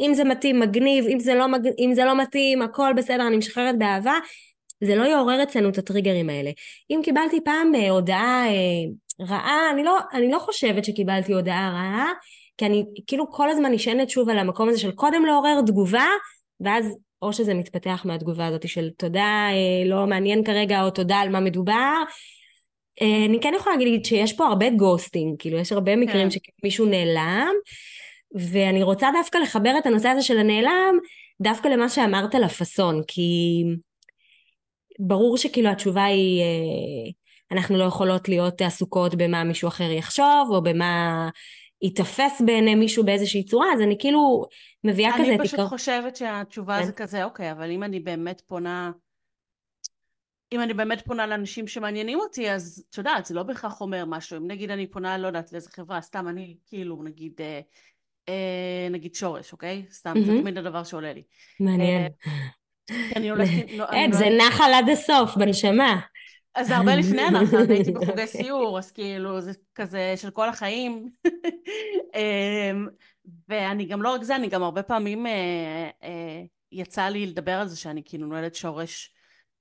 [0.00, 1.68] אם זה מתאים, מגניב, אם זה לא, מג...
[1.78, 4.14] אם זה לא מתאים, הכל בסדר, אני משחררת באהבה,
[4.84, 6.50] זה לא יעורר אצלנו את הטריגרים האלה.
[6.90, 12.12] אם קיבלתי פעם אה, הודעה, אה, רעה, אני לא, אני לא חושבת שקיבלתי הודעה רעה,
[12.58, 16.06] כי אני כאילו כל הזמן נשענת שוב על המקום הזה של קודם לעורר תגובה,
[16.60, 21.28] ואז או שזה מתפתח מהתגובה הזאת של תודה, אה, לא מעניין כרגע, או תודה על
[21.28, 22.02] מה מדובר.
[23.02, 26.38] אה, אני כן יכולה להגיד שיש פה הרבה ghosting, כאילו יש הרבה מקרים כן.
[26.60, 27.52] שמישהו נעלם,
[28.34, 30.98] ואני רוצה דווקא לחבר את הנושא הזה של הנעלם,
[31.40, 33.62] דווקא למה שאמרת לפאסון, כי
[34.98, 37.10] ברור שכאילו התשובה היא, אה,
[37.54, 41.28] אנחנו לא יכולות להיות עסוקות במה מישהו אחר יחשוב, או במה
[41.82, 44.44] ייתפס בעיני מישהו באיזושהי צורה, אז אני כאילו
[44.84, 45.28] מביאה כזה...
[45.28, 45.66] אני פשוט תיקר...
[45.66, 46.86] חושבת שהתשובה כן.
[46.86, 48.90] זה כזה, אוקיי, אבל אם אני באמת פונה...
[50.52, 54.36] אם אני באמת פונה לאנשים שמעניינים אותי, אז את יודעת, זה לא בהכרח אומר משהו.
[54.36, 57.60] אם נגיד אני פונה, לא יודעת, לאיזה חברה, סתם אני כאילו, נגיד, אה,
[58.28, 59.84] אה, נגיד שורש, אוקיי?
[59.90, 60.26] סתם, mm-hmm.
[60.26, 61.22] זה תמיד הדבר שעולה לי.
[61.60, 62.02] מעניין.
[62.26, 63.70] אה, אני הולכת...
[63.76, 66.00] לא, זה נחל עד הסוף, בנשמה.
[66.54, 68.26] אז זה הרבה לפני הנחל, הייתי בחוגי.
[68.26, 71.08] סיור, אז כאילו, זה כזה של כל החיים.
[72.14, 72.88] אמ,
[73.48, 77.68] ואני גם לא רק זה, אני גם הרבה פעמים אה, אה, יצא לי לדבר על
[77.68, 79.14] זה שאני כאילו נועלת שורש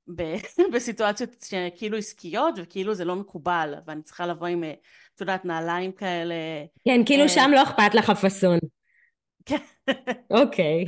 [0.74, 4.74] בסיטואציות שכאילו עסקיות, וכאילו זה לא מקובל, ואני צריכה לבוא עם, אה,
[5.16, 6.36] את יודעת, נעליים כאלה.
[6.86, 8.60] כן, כאילו שם לא אכפת לך הפאסון.
[10.42, 10.86] אוקיי.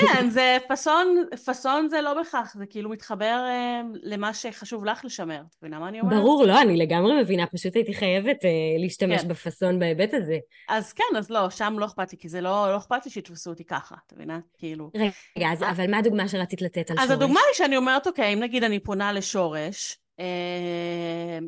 [0.00, 5.40] כן, זה פאסון, פאסון זה לא בהכרח, זה כאילו מתחבר אה, למה שחשוב לך לשמר.
[5.48, 6.20] את מבינה מה אני אומרת?
[6.20, 9.28] ברור, לא, אני לגמרי מבינה, פשוט הייתי חייבת אה, להשתמש כן.
[9.28, 10.38] בפאסון בהיבט הזה.
[10.68, 13.50] אז כן, אז לא, שם לא אכפת לי, כי זה לא, לא אכפת לי שיתפסו
[13.50, 14.38] אותי ככה, את מבינה?
[14.58, 14.90] כאילו...
[15.38, 17.10] רגע, אז, אבל מה הדוגמה שרצית לתת על אז שורש?
[17.10, 20.03] אז הדוגמה היא שאני אומרת, אוקיי, אם נגיד אני פונה לשורש, אמ,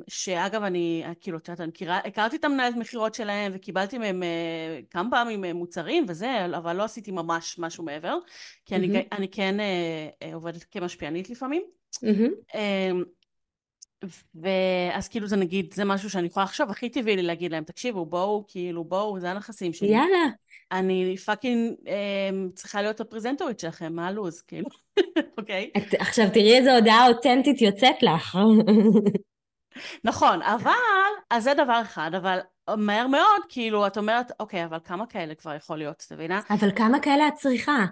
[0.08, 4.80] שאגב אני כאילו את יודעת אני מכירה הכרתי את המנהלת מכירות שלהם וקיבלתי מהם אה,
[4.90, 8.18] כמה פעמים אה, מוצרים וזה אבל לא עשיתי ממש משהו מעבר
[8.64, 8.78] כי mm-hmm.
[8.78, 11.62] אני, אני כן אה, עובדת כמשפיענית לפעמים
[11.94, 12.56] mm-hmm.
[14.34, 18.06] ואז כאילו זה נגיד זה משהו שאני יכולה עכשיו הכי טבעי לי להגיד להם תקשיבו
[18.06, 20.26] בואו כאילו בואו זה הנכסים שלי יאללה
[20.72, 24.68] אני פאקינג אה, צריכה להיות הפרזנטורית שלכם, מה הלו"ז, כאילו,
[25.38, 25.70] אוקיי?
[25.76, 28.38] את, עכשיו תראי איזה הודעה אותנטית יוצאת לך.
[30.04, 30.72] נכון, אבל,
[31.30, 32.38] אז זה דבר אחד, אבל
[32.76, 36.40] מהר מאוד, כאילו, את אומרת, אוקיי, אבל כמה כאלה כבר יכול להיות, את מבינה?
[36.50, 37.84] אבל כמה כאלה את צריכה?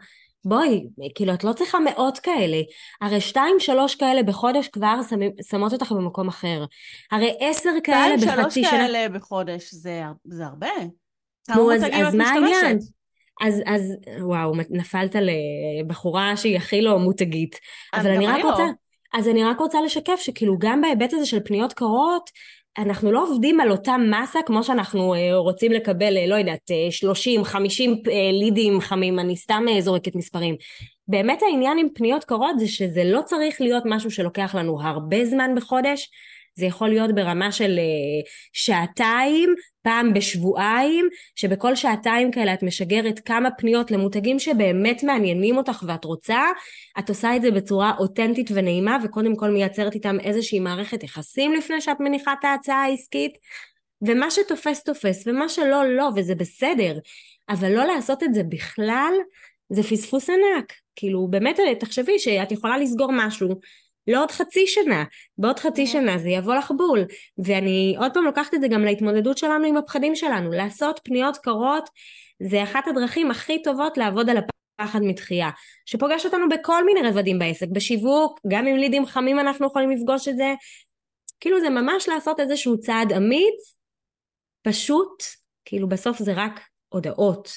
[0.44, 2.60] בואי, כאילו, את לא צריכה מאות כאלה.
[3.00, 6.64] הרי שתיים, שלוש כאלה בחודש כבר שמים, שמות אותך במקום אחר.
[7.12, 8.50] הרי עשר כאלה בחצי שנה...
[8.50, 10.68] שתיים, שלוש כאלה בחודש, זה, זה הרבה.
[11.56, 12.78] נו, אז, אז מה העניין?
[13.42, 15.16] אז, אז וואו, נפלת
[15.80, 17.58] לבחורה שהיא הכי לא מותגית.
[17.94, 18.50] אבל אני רק לא.
[18.50, 18.64] רוצה...
[19.14, 22.30] אז אני רק רוצה לשקף שכאילו גם בהיבט הזה של פניות קרות,
[22.78, 27.40] אנחנו לא עובדים על אותה מסה כמו שאנחנו אה, רוצים לקבל, אה, לא יודעת, 30,
[27.40, 30.56] אה, 50 לידים חמים, אני סתם זורקת מספרים.
[31.08, 35.50] באמת העניין עם פניות קרות זה שזה לא צריך להיות משהו שלוקח לנו הרבה זמן
[35.56, 36.10] בחודש,
[36.54, 43.50] זה יכול להיות ברמה של uh, שעתיים, פעם בשבועיים, שבכל שעתיים כאלה את משגרת כמה
[43.50, 46.40] פניות למותגים שבאמת מעניינים אותך ואת רוצה,
[46.98, 51.80] את עושה את זה בצורה אותנטית ונעימה וקודם כל מייצרת איתם איזושהי מערכת יחסים לפני
[51.80, 53.32] שאת מניחה את ההצעה העסקית,
[54.02, 56.98] ומה שתופס תופס ומה שלא לא וזה בסדר,
[57.48, 59.14] אבל לא לעשות את זה בכלל
[59.70, 63.60] זה פספוס ענק, כאילו באמת תחשבי שאת יכולה לסגור משהו
[64.08, 65.04] לא עוד חצי שנה,
[65.38, 67.04] בעוד חצי שנה זה יבוא לך בול.
[67.38, 70.50] ואני עוד פעם לוקחת את זה גם להתמודדות שלנו עם הפחדים שלנו.
[70.50, 71.90] לעשות פניות קרות
[72.42, 75.50] זה אחת הדרכים הכי טובות לעבוד על הפחד מתחייה,
[75.86, 80.36] שפוגש אותנו בכל מיני רבדים בעסק, בשיווק, גם עם לידים חמים אנחנו יכולים לפגוש את
[80.36, 80.54] זה.
[81.40, 83.76] כאילו זה ממש לעשות איזשהו צעד אמיץ,
[84.62, 85.22] פשוט,
[85.64, 87.50] כאילו בסוף זה רק הודעות.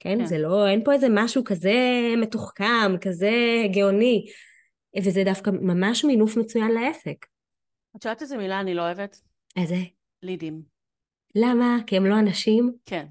[0.00, 0.18] כן?
[0.18, 0.26] כן.
[0.26, 1.74] זה לא, אין פה איזה משהו כזה
[2.16, 3.32] מתוחכם, כזה
[3.72, 4.26] גאוני.
[4.98, 7.26] וזה דווקא ממש מינוף מצוין לעסק.
[7.96, 9.20] את יודעת איזה מילה אני לא אוהבת?
[9.56, 9.76] איזה?
[10.22, 10.62] לידים.
[11.34, 11.78] למה?
[11.86, 12.72] כי הם לא אנשים?
[12.86, 13.06] כן.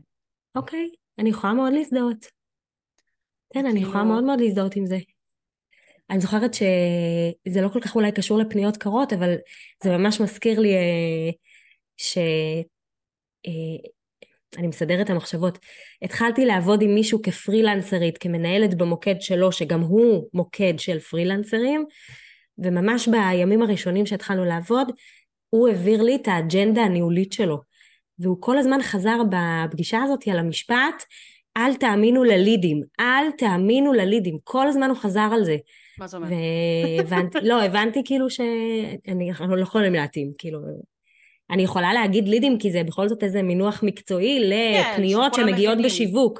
[0.55, 0.89] אוקיי,
[1.19, 2.25] אני יכולה מאוד להזדהות.
[3.53, 4.97] כן, אני יכולה מאוד מאוד להזדהות עם זה.
[6.09, 9.35] אני זוכרת שזה לא כל כך אולי קשור לפניות קרות, אבל
[9.83, 11.29] זה ממש מזכיר לי אה,
[11.97, 12.17] ש...
[14.57, 15.59] אני מסדרת את המחשבות.
[16.01, 21.85] התחלתי לעבוד עם מישהו כפרילנסרית, כמנהלת במוקד שלו, שגם הוא מוקד של פרילנסרים,
[22.57, 24.91] וממש בימים הראשונים שהתחלנו לעבוד,
[25.49, 27.57] הוא העביר לי את האג'נדה הניהולית שלו.
[28.19, 31.03] והוא כל הזמן חזר בפגישה הזאת על המשפט,
[31.57, 35.57] אל תאמינו ללידים, אל תאמינו ללידים, כל הזמן הוא חזר על זה.
[35.99, 36.31] מה זאת אומרת?
[36.97, 40.59] והבנתי, לא, הבנתי כאילו שאני, אנחנו לא יכולים להתאים, כאילו,
[41.51, 45.85] אני יכולה להגיד לידים כי זה בכל זאת איזה מינוח מקצועי לפניות כן, שמגיעות המחינים.
[45.85, 46.39] בשיווק.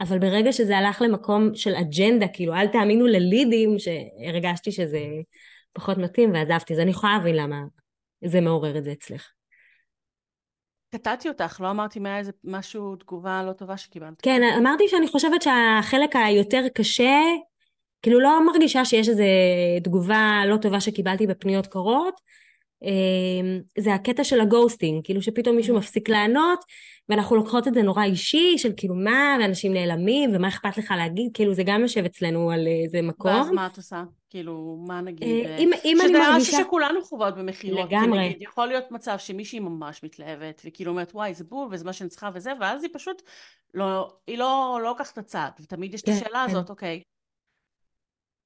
[0.00, 5.00] אבל ברגע שזה הלך למקום של אג'נדה, כאילו אל תאמינו ללידים, שהרגשתי שזה
[5.72, 7.56] פחות מתאים ועזבתי, אז אני יכולה להבין למה
[8.24, 9.28] זה מעורר את זה אצלך.
[10.94, 14.20] קטעתי אותך, לא אמרתי מה איזה משהו, תגובה לא טובה שקיבלת.
[14.22, 17.20] כן, אמרתי שאני חושבת שהחלק היותר קשה,
[18.02, 19.24] כאילו לא מרגישה שיש איזו
[19.84, 22.20] תגובה לא טובה שקיבלתי בפניות קורות,
[23.78, 26.64] זה הקטע של הגוסטינג, כאילו שפתאום מישהו מפסיק לענות,
[27.08, 31.30] ואנחנו לוקחות את זה נורא אישי, של כאילו מה, ואנשים נעלמים, ומה אכפת לך להגיד,
[31.34, 33.30] כאילו זה גם יושב אצלנו על איזה מקום.
[33.30, 34.02] ואז מה את עושה?
[34.30, 35.46] כאילו, מה נגיד?
[35.46, 36.52] אה, אם, אם אני שזה מרגישה...
[36.52, 37.88] משהו שכולנו חוות במכירות.
[37.88, 38.18] לגמרי.
[38.18, 41.92] כי נגיד, יכול להיות מצב שמישהי ממש מתלהבת, וכאילו אומרת, וואי, זה בול, וזה מה
[41.92, 43.22] שאני צריכה וזה, ואז היא פשוט,
[43.74, 46.50] לא, היא לא, לא לוקחת את הצעד, ותמיד יש את כן, השאלה כן.
[46.50, 47.00] הזאת, אוקיי,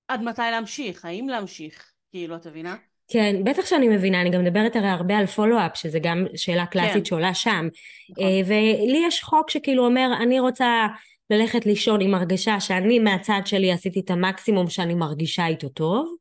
[0.09, 1.05] עד מתי להמשיך?
[1.05, 1.93] האם להמשיך?
[2.11, 2.77] כאילו, את מבינה?
[3.13, 6.95] כן, בטח שאני מבינה, אני גם מדברת הרי הרבה על פולו-אפ, שזה גם שאלה קלאסית
[6.95, 7.05] כן.
[7.05, 7.69] שעולה שם.
[8.11, 8.25] נכון.
[8.25, 10.87] אה, ולי יש חוק שכאילו אומר, אני רוצה
[11.31, 16.15] ללכת לישון עם הרגשה שאני מהצד שלי עשיתי את המקסימום שאני מרגישה איתו טוב,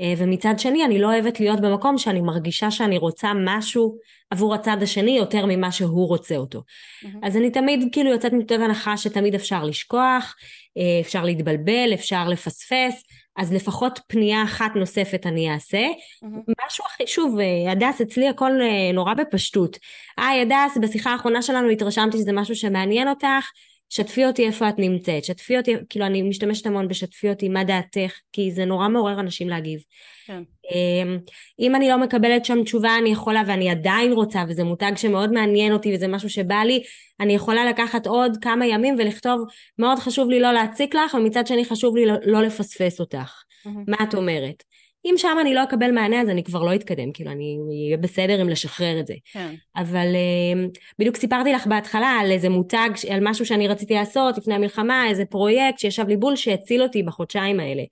[0.00, 3.96] אה, ומצד שני אני לא אוהבת להיות במקום שאני מרגישה שאני רוצה משהו
[4.30, 6.62] עבור הצד השני יותר ממה שהוא רוצה אותו.
[7.02, 7.20] מהמם.
[7.22, 10.34] אז אני תמיד כאילו יוצאת מתוך הנחה שתמיד אפשר לשכוח,
[10.78, 13.04] אה, אפשר להתבלבל, אפשר לפספס,
[13.36, 15.82] אז לפחות פנייה אחת נוספת אני אעשה.
[16.22, 16.42] מהמם.
[16.66, 19.78] משהו הכי, שוב, אה, הדס, אצלי הכל אה, נורא בפשטות.
[20.16, 23.50] היי, הדס, בשיחה האחרונה שלנו התרשמתי שזה משהו שמעניין אותך,
[23.92, 28.12] שתפי אותי איפה את נמצאת, שתפי אותי, כאילו אני משתמשת המון בשתפי אותי מה דעתך,
[28.32, 29.80] כי זה נורא מעורר אנשים להגיב.
[30.26, 30.42] כן.
[30.72, 31.18] אמ,
[31.60, 35.72] אם אני לא מקבלת שם תשובה אני יכולה ואני עדיין רוצה וזה מותג שמאוד מעניין
[35.72, 36.82] אותי וזה משהו שבא לי
[37.20, 39.40] אני יכולה לקחת עוד כמה ימים ולכתוב
[39.78, 43.84] מאוד חשוב לי לא להציק לך ומצד שני חשוב לי לא, לא לפספס אותך מהמם.
[43.88, 44.62] מה את אומרת
[45.04, 48.42] אם שם אני לא אקבל מענה אז אני כבר לא אתקדם כאילו אני אהיה בסדר
[48.42, 49.54] אם לשחרר את זה כן.
[49.76, 54.54] אבל אמ, בדיוק סיפרתי לך בהתחלה על איזה מותג, על משהו שאני רציתי לעשות לפני
[54.54, 57.82] המלחמה, איזה פרויקט שישב לי בול שהציל אותי בחודשיים האלה.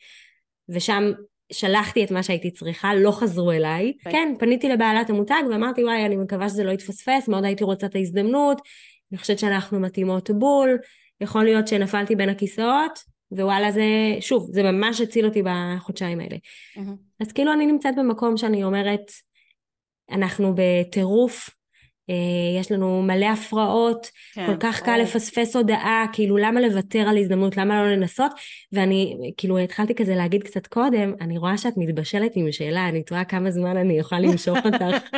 [0.68, 1.12] ושם
[1.52, 3.92] שלחתי את מה שהייתי צריכה, לא חזרו אליי.
[4.04, 4.12] ביי.
[4.12, 7.94] כן, פניתי לבעלת המותג ואמרתי וואי אני מקווה שזה לא יתפספס, מאוד הייתי רוצה את
[7.94, 8.60] ההזדמנות,
[9.12, 10.78] אני חושבת שאנחנו מתאימות בול,
[11.20, 12.98] יכול להיות שנפלתי בין הכיסאות,
[13.32, 13.84] ווואלה זה,
[14.20, 16.36] שוב, זה ממש הציל אותי בחודשיים האלה.
[16.76, 16.96] מהמם.
[17.20, 19.12] אז כאילו אני נמצאת במקום שאני אומרת,
[20.10, 21.50] אנחנו בטירוף,
[22.10, 24.46] אה, יש לנו מלא הפרעות, כן.
[24.46, 25.00] כל כך קל.
[25.02, 28.32] לפספס הודעה, כאילו למה לוותר על הזדמנות, למה לא לנסות?
[28.72, 33.24] ואני כאילו התחלתי כזה להגיד קצת קודם, אני רואה שאת מתבשלת עם שאלה, אני תוהה
[33.24, 35.16] כמה זמן אני אוכל למשוך אותך.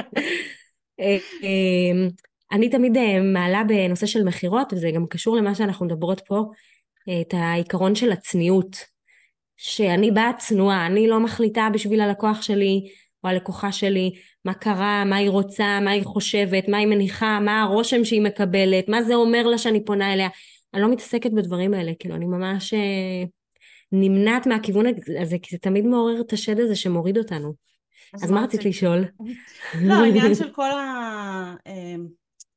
[1.01, 2.09] אה, אה,
[2.53, 6.44] אני תמיד אה, מעלה בנושא של מכירות, וזה גם קשור למה שאנחנו מדברות פה,
[7.23, 8.93] את העיקרון של הצניעות.
[9.65, 12.88] שאני באה צנועה, אני לא מחליטה בשביל הלקוח שלי
[13.25, 14.12] או הלקוחה שלי
[14.45, 18.88] מה קרה, מה היא רוצה, מה היא חושבת, מה היא מניחה, מה הרושם שהיא מקבלת,
[18.88, 20.29] מה זה אומר לה שאני פונה אליה.
[20.75, 23.25] אני לא מתעסקת בדברים האלה, כאילו אני ממש אה,
[23.93, 24.87] נמנעת מהכיוון
[25.21, 27.55] הזה, כי זה תמיד מעורר את השד הזה שמוריד אותנו.
[28.15, 29.05] אז מה רצית לשאול?
[29.87, 31.55] לא, העניין של כל ה...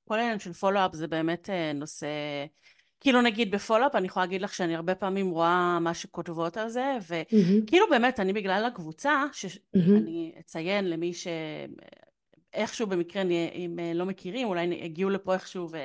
[0.07, 2.07] כל העניין של פולו-אפ זה באמת אה, נושא...
[3.05, 6.97] כאילו נגיד בפולו-אפ אני יכולה להגיד לך שאני הרבה פעמים רואה מה שכותבות על זה,
[7.01, 9.23] וכאילו באמת אני בגלל הקבוצה.
[9.31, 11.27] שאני אציין למי ש...
[12.53, 13.21] איכשהו במקרה
[13.55, 15.77] אם אה, לא מכירים, אולי הגיעו לפה איכשהו ו...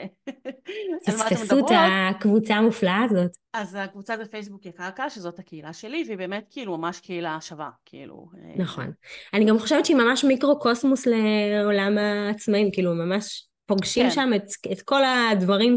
[1.07, 1.65] פספסו את.
[2.11, 3.37] הקבוצה המופלאה הזאת.
[3.53, 8.27] אז הקבוצה זה פייסבוק יקרקע, שזאת הקהילה שלי, והיא באמת כאילו ממש קהילה שווה, כאילו.
[8.35, 8.93] אה, נכון.
[9.35, 14.11] אני גם חושבת שהיא ממש מיקרו-קוסמוס לעולם העצמאים, כאילו ממש פוגשים כן.
[14.11, 15.75] שם את, את כל הדברים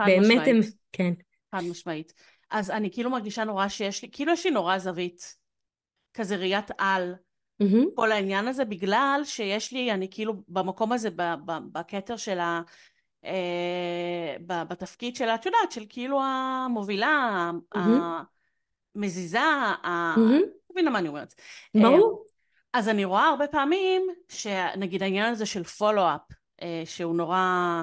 [0.00, 0.60] חד שבאמת הם...
[0.92, 1.12] כן.
[1.54, 2.12] חד משמעית.
[2.50, 5.36] אז אני כאילו מרגישה נורא שיש לי, כאילו יש לי נורא זווית,
[6.14, 7.14] כזה ראיית על,
[7.60, 12.38] מהמם, כל העניין הזה, בגלל שיש לי, אני כאילו במקום הזה, ב- ב- בכתר של
[12.38, 12.62] ה...
[13.24, 18.22] אה, ב- בתפקיד שלה, את יודעת, של כאילו המובילה, מהמם,
[18.96, 20.14] המזיזה, ה...
[20.16, 20.40] מהמם.
[20.70, 21.34] מבינה מה אני אומרת.
[21.76, 22.24] אה, ברור.
[22.72, 26.20] אז אני רואה הרבה פעמים, שנגיד העניין הזה של פולו-אפ,
[26.84, 27.82] שהוא נורא...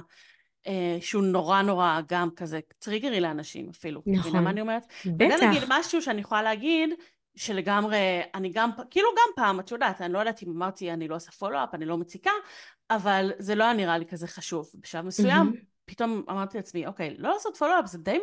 [0.69, 4.01] אה, שהוא נורא נורא גם כזה טריגרי לאנשים אפילו.
[4.05, 4.43] מבינה נכון.
[4.43, 4.85] מה אני אומרת?
[5.05, 5.43] וזה בטח.
[5.43, 6.89] נגיד משהו שאני יכולה להגיד,
[7.35, 11.15] שלגמרי, אני גם, כאילו גם פעם, את יודעת, אני לא יודעת אם אמרתי אני לא
[11.15, 12.31] עושה פולו-אפ, אני לא מציקה,
[12.89, 14.69] אבל זה לא היה נראה לי כזה חשוב.
[14.75, 15.53] בשלב מסוים, מהמם.
[15.85, 18.19] פתאום אמרתי לעצמי, אוקיי, לא לעשות פולו-אפ זה די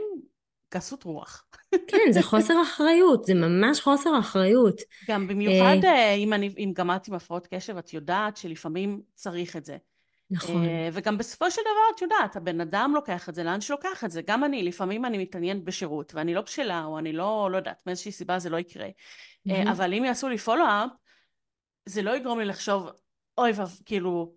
[0.74, 1.44] גסות רוח.
[1.88, 4.80] כן, זה חוסר אחריות, זה ממש חוסר אחריות.
[5.08, 9.56] גם במיוחד אה, אם, אני, אם גם את עם הפרעות קשב, את יודעת שלפעמים צריך
[9.56, 9.76] את זה.
[10.30, 10.64] נכון.
[10.64, 14.10] אה, וגם בסופו של דבר, את יודעת, הבן אדם לוקח את זה לאן שלוקח את
[14.10, 14.22] זה.
[14.26, 18.12] גם אני, לפעמים אני מתעניינת בשירות, ואני לא בשלה, או אני לא, לא יודעת, מאיזושהי
[18.12, 18.88] סיבה זה לא יקרה.
[19.46, 19.68] מהמם.
[19.68, 20.90] אבל אם יעשו לי פולו-אפ,
[21.86, 22.88] זה לא יגרום לי לחשוב,
[23.38, 24.32] אוי ואב, כאילו,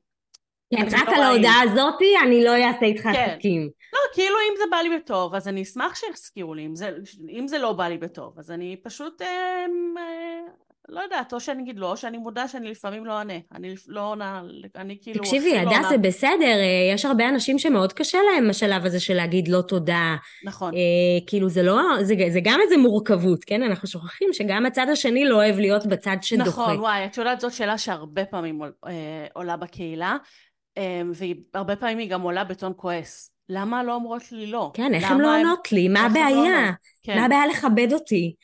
[0.75, 1.21] כן, רק לא על.
[1.21, 3.09] ההודעה הזאתי אני לא אעשה איתך כן.
[3.09, 3.69] עסקים.
[3.93, 6.65] לא, כאילו אם זה בא לי בטוב, אז אני אשמח שיזכירו לי.
[6.65, 6.91] אם זה,
[7.29, 9.65] אם זה לא בא לי בטוב, אז אני פשוט אה,
[9.97, 10.41] אה,
[10.89, 13.33] לא יודעת, או שאני אגיד לא, או שאני מודה שאני לפעמים לא עונה.
[13.55, 14.41] אני לא עונה,
[14.75, 15.89] אני כאילו תקשיבי, הכי לא.
[15.89, 16.29] זה בסדר,
[16.59, 20.15] אה, יש הרבה אנשים שמאוד קשה להם השלב הזה של להגיד לא תודה.
[20.45, 20.73] נכון.
[20.73, 20.79] אה,
[21.27, 23.63] כאילו זה לא, זה, זה גם איזה מורכבות, כן?
[23.63, 26.49] אנחנו שוכחים שגם הצד השני לא אוהב להיות בצד שדוחה.
[26.49, 28.91] נכון, וואי, את יודעת, זאת שאלה שהרבה פעמים עול- אה,
[29.33, 30.17] עולה בקהילה,
[30.77, 31.01] אה,
[31.53, 33.31] והרבה פעמים היא גם עולה בטון כועס.
[33.51, 34.71] למה לא אומרות לי לא?
[34.73, 35.87] כן, איך הן לא עונות לי?
[35.87, 36.27] מה לא הבעיה?
[36.37, 36.75] עונות?
[37.03, 37.17] כן.
[37.19, 38.35] מה הבעיה לכבד אותי?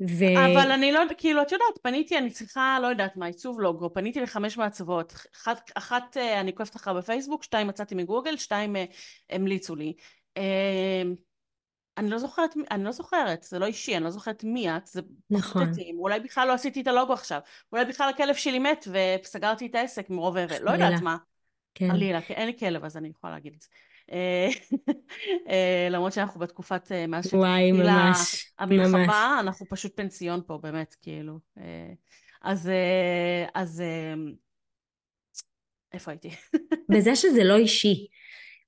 [0.00, 0.24] ו...
[0.24, 4.20] אבל אני לא, כאילו, את יודעת, פניתי, אני צריכה, לא יודעת מה, עיצוב לוגו, פניתי
[4.20, 8.84] לחמש מעצבות, אחת, אחת אה, אני עוקבת אחריה בפייסבוק, שתיים מצאתי מגוגל, שתיים אה,
[9.30, 9.92] המליצו לי.
[10.36, 11.02] אה,
[11.98, 15.00] אני לא זוכרת, אני לא זוכרת, זה לא אישי, אני לא זוכרת מי את, זה
[15.30, 15.62] נכון.
[15.62, 17.40] התאים, אולי בכלל לא עשיתי את הלוגו עכשיו,
[17.72, 18.88] אולי בכלל הכלב שלי מת
[19.22, 21.02] וסגרתי את העסק מרוב אבל, לא יודעת.
[21.02, 21.16] מה,
[21.74, 23.68] כן, חלילה, כי אין לי כלב אז אני יכולה להגיד את זה.
[24.12, 24.48] אה,
[25.48, 28.52] אה, למרות שאנחנו בתקופת, אה, מאז שהתחילה ממש, ממש.
[28.58, 31.38] המלחמה, אנחנו פשוט פנסיון פה, באמת, כאילו.
[32.42, 32.70] אז,
[33.54, 33.82] אז,
[35.92, 36.30] איפה הייתי?
[36.92, 38.06] בזה שזה לא אישי.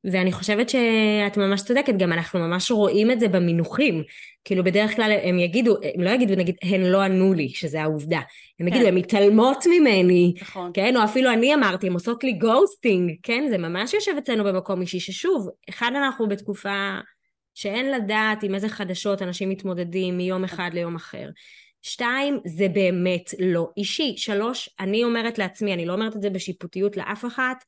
[0.04, 4.02] ואני חושבת שאת ממש צודקת, גם אנחנו ממש רואים את זה במינוחים.
[4.44, 8.20] כאילו בדרך כלל הם יגידו, הם לא יגידו נגיד, הן לא ענו לי, שזה העובדה.
[8.60, 8.88] הם יגידו, כן.
[8.88, 10.70] הן מתעלמות ממני, נכון.
[10.74, 10.96] כן?
[10.96, 13.46] או אפילו אני אמרתי, הן עושות לי גוסטינג, כן?
[13.50, 16.98] זה ממש יושב אצלנו במקום אישי, ששוב, אחד אנחנו בתקופה
[17.54, 21.28] שאין לדעת עם איזה חדשות אנשים מתמודדים מיום אחד ליום אחר.
[21.82, 24.14] שתיים, זה באמת לא אישי.
[24.16, 27.64] שלוש, אני אומרת לעצמי, אני לא אומרת את זה בשיפוטיות לאף אחת,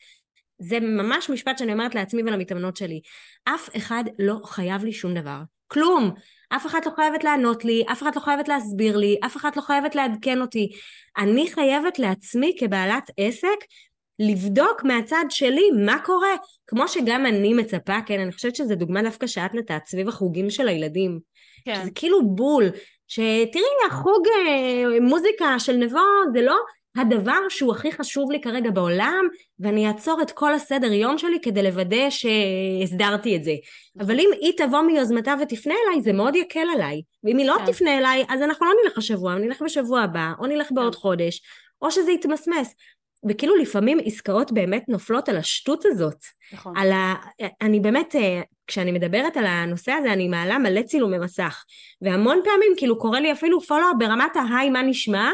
[0.60, 3.00] זה ממש משפט שאני אומרת לעצמי ולמתאמנות שלי.
[3.44, 5.40] אף אחד לא חייב לי שום דבר.
[5.68, 6.10] כלום.
[6.48, 9.62] אף אחת לא חייבת לענות לי, אף אחת לא חייבת להסביר לי, אף אחת לא
[9.62, 10.70] חייבת לעדכן אותי.
[11.18, 13.56] אני חייבת לעצמי כבעלת עסק
[14.18, 16.36] לבדוק מהצד שלי מה קורה.
[16.66, 20.68] כמו שגם אני מצפה, כן, אני חושבת שזו דוגמה דווקא שאת נתת סביב החוגים של
[20.68, 21.18] הילדים.
[21.64, 21.74] כן.
[21.82, 22.64] שזה כאילו בול.
[23.08, 25.98] שתראי, החוג אה, מוזיקה של נבו
[26.34, 26.56] זה לא
[26.96, 29.24] הדבר שהוא הכי חשוב לי כרגע בעולם,
[29.60, 33.54] ואני אעצור את כל הסדר יום שלי כדי לוודא שהסדרתי את זה.
[34.00, 37.02] אבל אם היא תבוא מיוזמתה ותפנה אליי, זה מאוד יקל עליי.
[37.24, 37.72] ואם היא לא כן.
[37.72, 41.00] תפנה אליי, אז אנחנו לא נלך השבוע, נלך בשבוע הבא, או נלך בעוד כן.
[41.00, 41.42] חודש,
[41.82, 42.74] או שזה יתמסמס.
[43.28, 46.16] וכאילו לפעמים עסקאות באמת נופלות על השטות הזאת.
[46.52, 46.76] נכון.
[46.76, 47.14] על ה...
[47.62, 51.64] אני באמת, אה, כשאני מדברת על הנושא הזה, אני מעלה מלא צילומי מסך.
[52.02, 55.30] והמון פעמים כאילו קורה לי אפילו פולו ברמת ההיי, מה נשמע?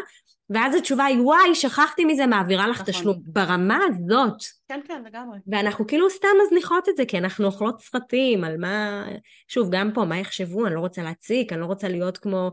[0.50, 2.94] ואז התשובה היא, וואי, שכחתי מזה, מעבירה לך נכון.
[2.94, 3.16] תשלום.
[3.26, 4.42] ברמה הזאת.
[4.68, 5.38] כן, כן, לגמרי.
[5.46, 9.04] ואנחנו כאילו סתם מזניחות את זה, כי אנחנו אוכלות סרטים על מה...
[9.48, 10.66] שוב, גם פה, מה יחשבו?
[10.66, 12.50] אני לא רוצה להציק, אני לא רוצה להיות כמו...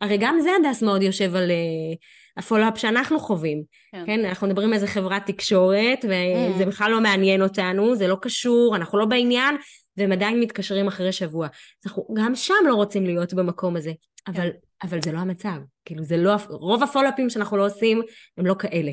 [0.00, 1.96] הרי גם זה הדס מאוד יושב על uh,
[2.36, 3.62] הפולו-אפ שאנחנו חווים.
[3.92, 4.02] כן.
[4.06, 6.66] כן, אנחנו מדברים על איזה חברת תקשורת, וזה Mm.
[6.66, 9.56] בכלל לא מעניין אותנו, זה לא קשור, אנחנו לא בעניין,
[9.96, 11.48] והם עדיין מתקשרים אחרי שבוע.
[11.86, 13.92] אנחנו גם שם לא רוצים להיות במקום הזה.
[14.26, 14.48] אבל,
[14.82, 15.56] אבל זה לא המצב.
[15.84, 16.36] כאילו, זה לא...
[16.48, 18.02] רוב הפולו-אפים שאנחנו לא עושים,
[18.38, 18.92] הם לא כאלה.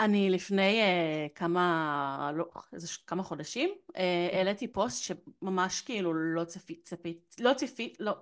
[0.00, 3.98] אני לפני uh, כמה, לא, איזה כמה חודשים, uh,
[4.32, 8.12] העליתי פוסט שממש כאילו לא צפית, צפית, לא צפית, לא,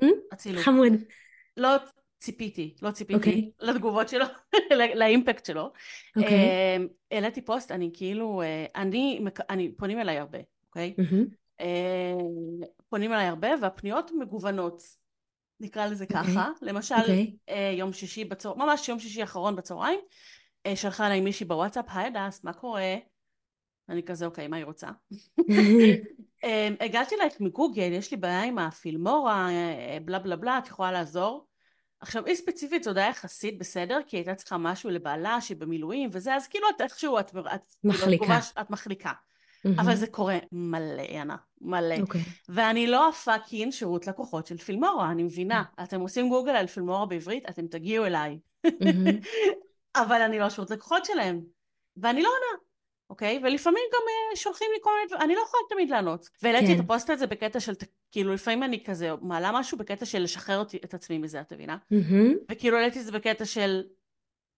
[0.00, 0.34] Hmm?
[0.34, 0.64] אצילות.
[0.64, 0.92] חמוד.
[1.56, 1.68] לא
[2.18, 3.50] ציפיתי, לא ציפיתי אוקיי.
[3.60, 4.24] לתגובות שלו,
[4.78, 5.72] לא- לאימפקט שלו.
[6.16, 6.34] אוקיי.
[6.34, 6.76] אה,
[7.10, 9.20] העליתי פוסט, אני כאילו, אה, אני,
[9.50, 10.94] אני, פונים אליי הרבה, אוקיי?
[10.98, 11.26] מהמם.
[11.60, 12.14] אה,
[12.88, 14.82] פונים אליי הרבה והפניות מגוונות,
[15.60, 16.22] נקרא לזה אוקיי.
[16.22, 16.48] ככה.
[16.62, 17.36] למשל, אוקיי.
[17.48, 18.54] אה, יום שישי בצהר...
[18.54, 20.00] ממש יום שישי האחרון בצהריים,
[20.66, 22.94] אה, שלחה אליי מישהי בוואטסאפ, היי הדס, מה קורה?
[23.88, 24.88] אני כזה, אוקיי, מה היא רוצה?
[26.44, 30.92] אה, הגעתי אלייך מגוגל, יש לי בעיה עם הפילמורה, אה, בלה בלה בלה, את יכולה
[30.92, 31.46] לעזור?
[32.00, 36.34] עכשיו, היא ספציפית זו די יחסית בסדר, כי הייתה צריכה משהו לבעלה שהיא במילואים וזה,
[36.34, 37.54] אז כאילו את איכשהו, את, את, כאילו,
[37.84, 38.24] מחליקה.
[38.24, 39.12] התגובה ש- את מחליקה.
[39.66, 39.80] מהמם.
[39.80, 41.94] אבל זה קורה מלא, יאנה, מלא.
[42.00, 42.20] אוקיי.
[42.48, 45.62] ואני לא ה fucking שירות לקוחות של פילמורה, אני מבינה.
[45.82, 48.38] אתם עושים גוגל על פילמורה בעברית, אתם תגיעו אליי.
[48.64, 49.18] מהמם.
[50.02, 51.40] אבל אני לא השירות לקוחות שלהם.
[51.96, 52.62] ואני לא עונה,
[53.10, 53.40] אוקיי?
[53.42, 56.28] ולפעמים גם אה, שולחים לי כל מיני דברים, אני לא יכולה תמיד לענות.
[56.42, 56.74] והעליתי כן.
[56.74, 57.72] את הפוסט הזה בקטע של,
[58.12, 61.76] כאילו לפעמים אני כזה מעלה משהו בקטע של לשחרר אותי, את עצמי מזה, את מבינה?
[61.90, 62.34] מהמם.
[62.50, 63.82] וכאילו העליתי את זה בקטע של,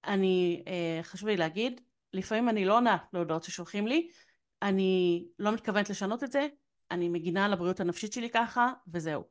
[0.06, 1.80] אני, אה, חשוב לי להגיד,
[2.12, 4.08] לפעמים אני לא עונה להודעות ששולחים לי,
[4.62, 6.46] אני לא מתכוונת לשנות את זה,
[6.90, 9.22] אני מגינה על הבריאות הנפשית שלי ככה, וזהו.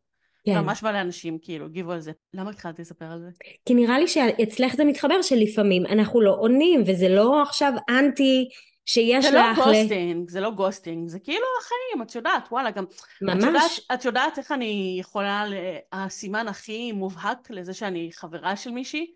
[0.46, 0.60] כן.
[0.60, 2.12] ממש מלא אנשים כאילו הגיבו על זה.
[2.34, 3.30] למה התחלתי לספר על זה?
[3.66, 8.50] כי נראה לי שאצלך זה מתחבר שלפעמים אנחנו לא עונים, וזה לא עכשיו אנטי
[8.86, 9.58] שיש זה לא לך...
[9.58, 12.84] ל- גוסטינג, זה לא ghosting, זה כאילו החיים, את יודעת, וואלה, גם...
[12.84, 13.82] את יודעת, ממש.
[13.94, 15.46] את יודעת איך אני יכולה,
[15.92, 19.14] הסימן הכי מובהק לזה שאני חברה של מישהי,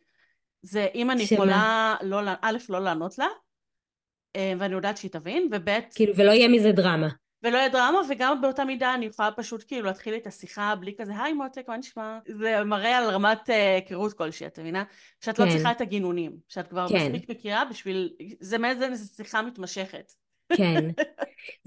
[0.62, 1.36] זה אם אני שמה?
[1.36, 3.28] יכולה, לא, א', לא לענות לה,
[4.38, 7.08] ואני יודעת שהיא תבין, וב', כאילו, ולא יהיה מזה דרמה.
[7.44, 11.12] ולא יהיה דרמה, וגם באותה מידה אני יכולה פשוט כאילו להתחיל את השיחה בלי כזה,
[11.24, 12.20] היי מותק, מה נשמע?
[12.28, 14.84] זה מראה על רמת אה, היכרות uh, כלשהי, את מבינה?
[15.22, 15.52] שאת לא כן.
[15.52, 17.12] לא צריכה את הגינונים, שאת כבר כן.
[17.12, 18.10] מספיק מכירה בשביל,
[18.40, 20.12] זה מאיזה שיחה מתמשכת.
[20.54, 20.90] כן.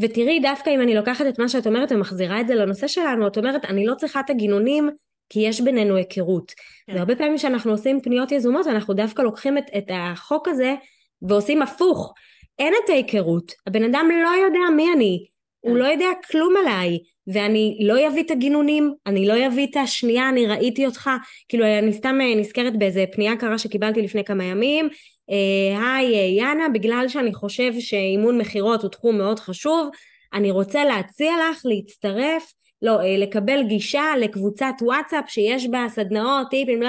[0.01, 3.39] ותראי, דווקא אם אני לוקחת את מה שאת אומרת ומחזירה את זה לנושא שלנו, את
[3.39, 4.91] אומרת, אני לא צריכה את הגינונים
[5.29, 6.53] כי יש בינינו היכרות.
[6.87, 6.97] כן.
[6.97, 10.75] והרבה פעמים כשאנחנו עושים פניות יזומות, אנחנו דווקא לוקחים את, את החוק הזה
[11.23, 12.15] ועושים הפוך.
[12.59, 13.53] אין את ההיכרות.
[13.67, 15.27] הבן אדם לא יודע מי אני.
[15.61, 15.79] הוא כן.
[15.79, 20.47] לא יודע כלום עליי, ואני לא אביא את הגינונים, אני לא אביא את השנייה, אני
[20.47, 21.11] ראיתי אותך,
[21.49, 24.89] כאילו אני סתם אה, נזכרת באיזה פנייה קרה שקיבלתי לפני כמה ימים,
[25.31, 29.89] אה, היי אה, יאנה, בגלל שאני חושב שאימון מכירות הוא תחום מאוד חשוב,
[30.35, 32.53] אני רוצה להציע לך להצטרף,
[32.83, 36.81] לא, לקבל גישה לקבוצת וואטסאפ שיש בה סדנאות, טיפים,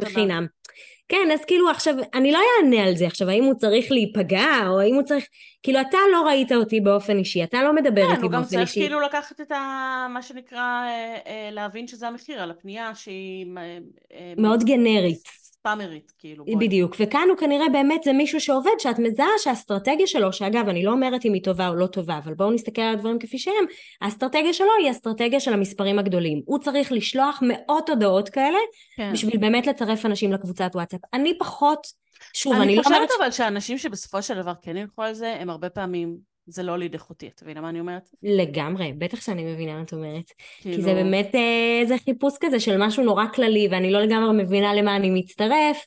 [0.00, 0.46] בחינם.
[1.10, 4.80] כן, אז כאילו עכשיו, אני לא אענה על זה עכשיו, האם הוא צריך להיפגע, או
[4.80, 5.26] האם הוא צריך...
[5.62, 8.50] כאילו, אתה לא ראית אותי באופן אישי, אתה לא מדבר כן, איתי באופן אישי.
[8.50, 10.06] כן, הוא גם צריך כאילו לקחת את ה...
[10.10, 13.46] מה שנקרא, אה, אה, להבין שזה המחיר, על הפנייה שהיא...
[14.12, 15.39] אה, מאוד גנרית.
[15.60, 16.44] ספאמרית, כאילו.
[16.44, 16.56] בואי.
[16.56, 20.92] בדיוק, וכאן הוא כנראה באמת זה מישהו שעובד, שאת מזהה שהאסטרטגיה שלו, שאגב, אני לא
[20.92, 23.64] אומרת אם היא טובה או לא טובה, אבל בואו נסתכל על הדברים כפי שהם,
[24.00, 26.42] האסטרטגיה שלו היא אסטרטגיה של המספרים הגדולים.
[26.44, 28.58] הוא צריך לשלוח מאות הודעות כאלה,
[28.96, 29.12] כן.
[29.12, 31.00] בשביל באמת לצרף אנשים לקבוצת וואטסאפ.
[31.12, 31.86] אני פחות,
[32.34, 33.00] שוב, אני, אני לא אומרת...
[33.00, 36.62] אני חושבת אבל שאנשים שבסופו של דבר כן ילכו על זה, הם הרבה פעמים זה
[36.62, 38.10] לא ליד איכותי, את מבינה מה אני אומרת?
[38.22, 40.32] לגמרי, בטח שאני מבינה מה את אומרת.
[40.60, 40.76] כאילו...
[40.76, 41.34] כי זה באמת
[41.80, 45.86] איזה אה, חיפוש כזה של משהו נורא כללי, ואני לא לגמרי מבינה למה אני מצטרף,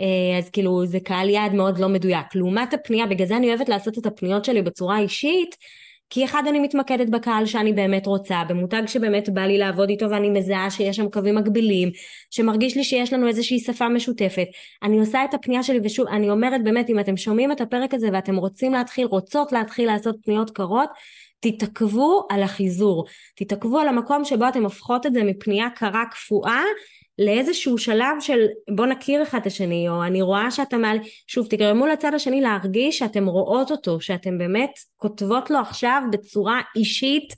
[0.00, 2.34] אה, אז כאילו זה קהל יעד מאוד לא מדויק.
[2.34, 5.56] לעומת הפנייה, בגלל זה אני אוהבת לעשות את הפניות שלי בצורה אישית,
[6.10, 10.30] כי אחד אני מתמקדת בקהל שאני באמת רוצה, במותג שבאמת בא לי לעבוד איתו ואני
[10.30, 11.90] מזהה שיש שם קווים מקבילים,
[12.30, 14.46] שמרגיש לי שיש לנו איזושהי שפה משותפת.
[14.82, 18.08] אני עושה את הפנייה שלי ושוב, אני אומרת באמת, אם אתם שומעים את הפרק הזה
[18.12, 20.88] ואתם רוצים להתחיל, רוצות להתחיל לעשות פניות קרות,
[21.40, 23.04] תתעכבו על החיזור,
[23.36, 26.62] תתעכבו על המקום שבו אתם הופכות את זה מפנייה קרה קפואה
[27.18, 28.46] לאיזשהו שלב של
[28.76, 30.98] בוא נכיר אחד את השני, או אני רואה שאתה מעל...
[31.26, 37.34] שוב, תגרמו לצד השני להרגיש שאתם רואות אותו, שאתם באמת כותבות לו עכשיו בצורה אישית,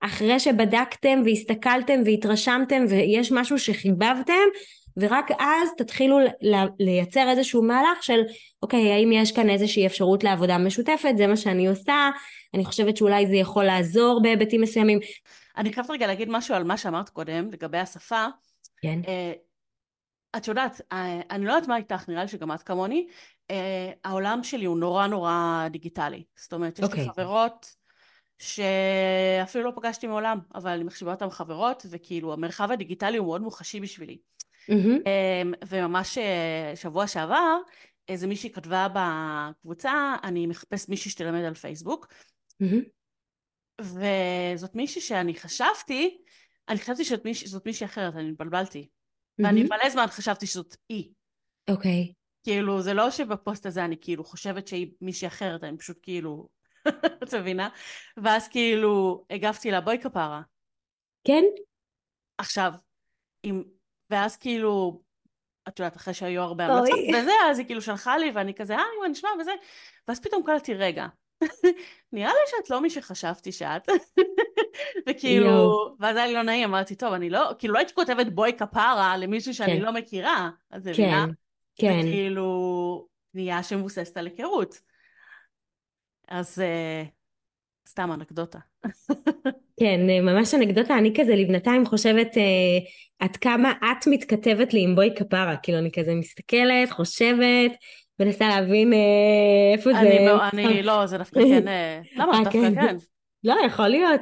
[0.00, 4.48] אחרי שבדקתם והסתכלתם והתרשמתם ויש משהו שחיבבתם,
[4.96, 6.18] ורק אז תתחילו
[6.80, 8.20] לייצר איזשהו מהלך של
[8.62, 12.10] אוקיי, האם יש כאן איזושהי אפשרות לעבודה משותפת, זה מה שאני עושה,
[12.54, 14.98] אני חושבת שאולי זה יכול לעזור בהיבטים מסוימים.
[15.56, 18.26] אני חייבת רגע להגיד משהו על מה שאמרת קודם לגבי השפה.
[18.82, 19.00] כן.
[19.08, 19.32] אה,
[20.36, 23.08] את יודעת, אה, אני לא יודעת מה איתך, נראה לי שגם את כמוני,
[23.50, 26.24] אה, העולם שלי הוא נורא נורא דיגיטלי.
[26.36, 26.88] זאת אומרת, יש okay.
[26.88, 27.08] לי אוקיי.
[27.08, 27.74] חברות
[28.38, 33.80] שאפילו לא פגשתי מעולם, אבל אני מחשיבה אותן חברות, וכאילו המרחב הדיגיטלי הוא מאוד מוחשי
[33.80, 34.18] בשבילי.
[34.70, 35.08] Mm-hmm.
[35.68, 36.18] וממש
[36.74, 37.56] שבוע שעבר,
[38.08, 42.06] איזה מישהי כתבה בקבוצה, אני מחפש מישהי שתלמד על פייסבוק.
[42.62, 42.98] Mm-hmm.
[43.80, 46.18] וזאת מישהי שאני חשבתי
[46.68, 48.88] אני חשבתי שזאת מיש, מישהי אחרת, אני התבלבלתי.
[48.88, 49.44] Mm-hmm.
[49.44, 51.08] ואני מלא זמן חשבתי שזאת היא.
[51.70, 52.06] אוקיי.
[52.10, 52.18] Okay.
[52.42, 56.48] כאילו, זה לא שבפוסט הזה אני כאילו חושבת שהיא מישהי אחרת, אני פשוט כאילו,
[57.22, 57.68] את מבינה?
[58.16, 60.42] ואז כאילו הגבתי לה, בואי כפרה.
[61.24, 61.42] כן?
[62.38, 62.72] עכשיו,
[63.44, 63.62] אם,
[64.10, 65.02] ואז כאילו,
[65.68, 68.82] את יודעת, אחרי שהיו הרבה המלצות וזה, אז היא כאילו שלחה לי, ואני כזה, אה,
[69.02, 69.52] מה נשמע וזה,
[70.08, 71.06] ואז פתאום קלטתי, רגע,
[72.12, 73.88] נראה לי שאת לא מי שחשבתי שאת.
[75.08, 78.52] וכאילו, ואז היה לי לא נעים, אמרתי, טוב, אני לא, כאילו לא הייתי כותבת בואי
[78.58, 79.82] כפרה למישהו שאני כן.
[79.82, 81.28] לא מכירה, אז זה כן,
[81.76, 82.00] כן.
[82.00, 84.80] וכאילו, פנייה שמבוססת על היכרות.
[86.28, 87.08] אז uh,
[87.88, 88.58] סתם אנקדוטה.
[89.80, 95.14] כן, ממש אנקדוטה, אני כזה לבנתיים חושבת uh, עד כמה את מתכתבת לי עם בואי
[95.16, 97.72] כפרה, כאילו אני כזה מסתכלת, חושבת,
[98.20, 98.98] מנסה להבין אה,
[99.72, 100.38] איפה זה...
[100.52, 101.68] אני לא, זה דווקא כן...
[101.68, 102.32] אה, למה?
[102.32, 102.74] אה, דווקא כן.
[102.74, 102.96] כן.
[103.44, 104.20] לא, יכול להיות,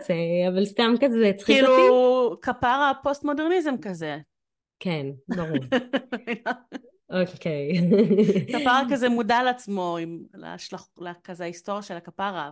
[0.49, 1.67] אבל סתם כזה זה הצחיק אותי.
[1.67, 4.19] כאילו, כפרה פוסט מודרניזם כזה.
[4.81, 5.59] כן, ברור.
[7.21, 7.73] אוקיי.
[8.49, 10.19] כפרה כזה מודע לעצמו, עם
[11.25, 12.51] כזה ההיסטוריה של הכפרה.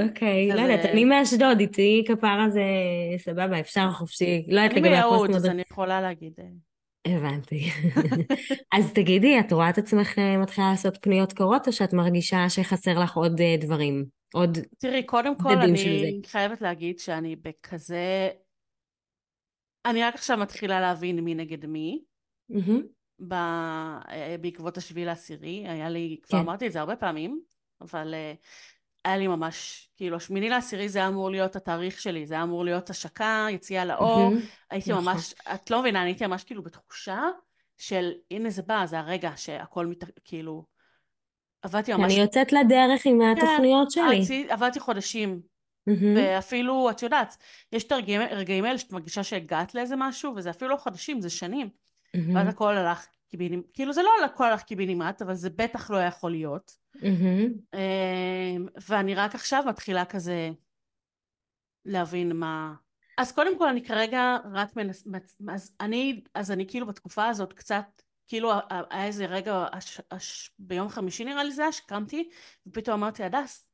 [0.00, 2.62] אוקיי, לא יודעת, אני מאשדוד, איתי כפרה זה
[3.18, 4.46] סבבה, אפשר חופשי.
[4.48, 5.26] לא יודעת לגבי הפוסט מודרניזם.
[5.26, 6.32] אני מיהוד, אז אני יכולה להגיד.
[7.06, 7.70] הבנתי.
[8.76, 12.98] אז תגידי, את רואה את עצמך אה, מתחילה לעשות פניות קורות, או שאת מרגישה שחסר
[12.98, 14.04] לך עוד אה, דברים?
[14.34, 18.28] עוד תראי, קודם כל אני חייבת להגיד שאני בכזה...
[19.86, 22.02] אני רק עכשיו מתחילה להבין מי נגד מי.
[23.28, 23.32] ב...
[23.32, 26.44] אה, בעקבות השביעי לעשירי, היה לי, כבר כן.
[26.44, 27.40] אמרתי את זה הרבה פעמים,
[27.80, 28.14] אבל
[29.06, 32.64] היה לי ממש, כאילו, השמיני לעשירי זה היה אמור להיות התאריך שלי, זה היה אמור
[32.64, 34.32] להיות השקה, יציאה לאור,
[34.70, 35.04] הייתי נכון.
[35.04, 37.22] ממש, את לא מבינה, אני הייתי ממש כאילו בתחושה
[37.78, 40.04] של הנה זה בא, זה הרגע שהכל מת...
[40.24, 40.64] כאילו,
[41.62, 42.12] עבדתי ממש...
[42.12, 44.46] אני יוצאת לדרך עם כן, התוכניות שלי.
[44.48, 45.40] עבדתי חודשים
[45.86, 47.36] ואפילו, את יודעת,
[47.72, 51.68] יש את הרגעים האלה שאת מרגישה שהגעת לאיזה משהו, וזה אפילו לא חודשים, זה שנים.
[52.34, 53.06] ואז הכל הלך
[53.36, 56.72] קיבינימט, כאילו זה לא הכל הלך קיבינימט, אבל זה בטח לא יכול להיות.
[57.74, 60.50] אמ, ואני רק עכשיו מתחילה כזה
[61.84, 62.74] להבין מה...
[63.18, 65.04] אז קודם כל אני כרגע רק מנס...
[65.48, 68.52] אז אני, אז אני כאילו בתקופה הזאת קצת, כאילו
[68.90, 70.00] היה איזה רגע, הש...
[70.10, 70.50] הש...
[70.58, 72.28] ביום חמישי נראה לי זה היה, שקמתי,
[72.66, 73.66] ופתאום אמרתי, הדס,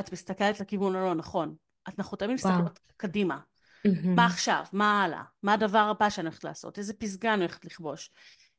[0.00, 1.54] את מסתכלת לכיוון הלא נכון.
[1.88, 3.40] את אנחנו תמיד מסתכלות קדימה.
[3.86, 4.08] Mm-hmm.
[4.16, 4.64] מה עכשיו?
[4.72, 5.22] מה הלאה?
[5.42, 6.78] מה הדבר הבא שאני הולכת לעשות?
[6.78, 8.10] איזה פסגה אני הולכת לכבוש?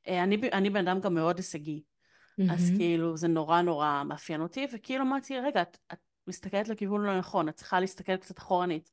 [0.08, 1.82] אה, אני, אני בן אדם גם מאוד הישגי.
[1.82, 2.54] Mm-hmm.
[2.54, 5.98] אז כאילו זה נורא נורא מאפיין אותי, וכאילו אמרתי, רגע, את, את
[6.28, 8.92] מסתכלת לכיוון לא נכון, את צריכה להסתכל קצת אחורנית.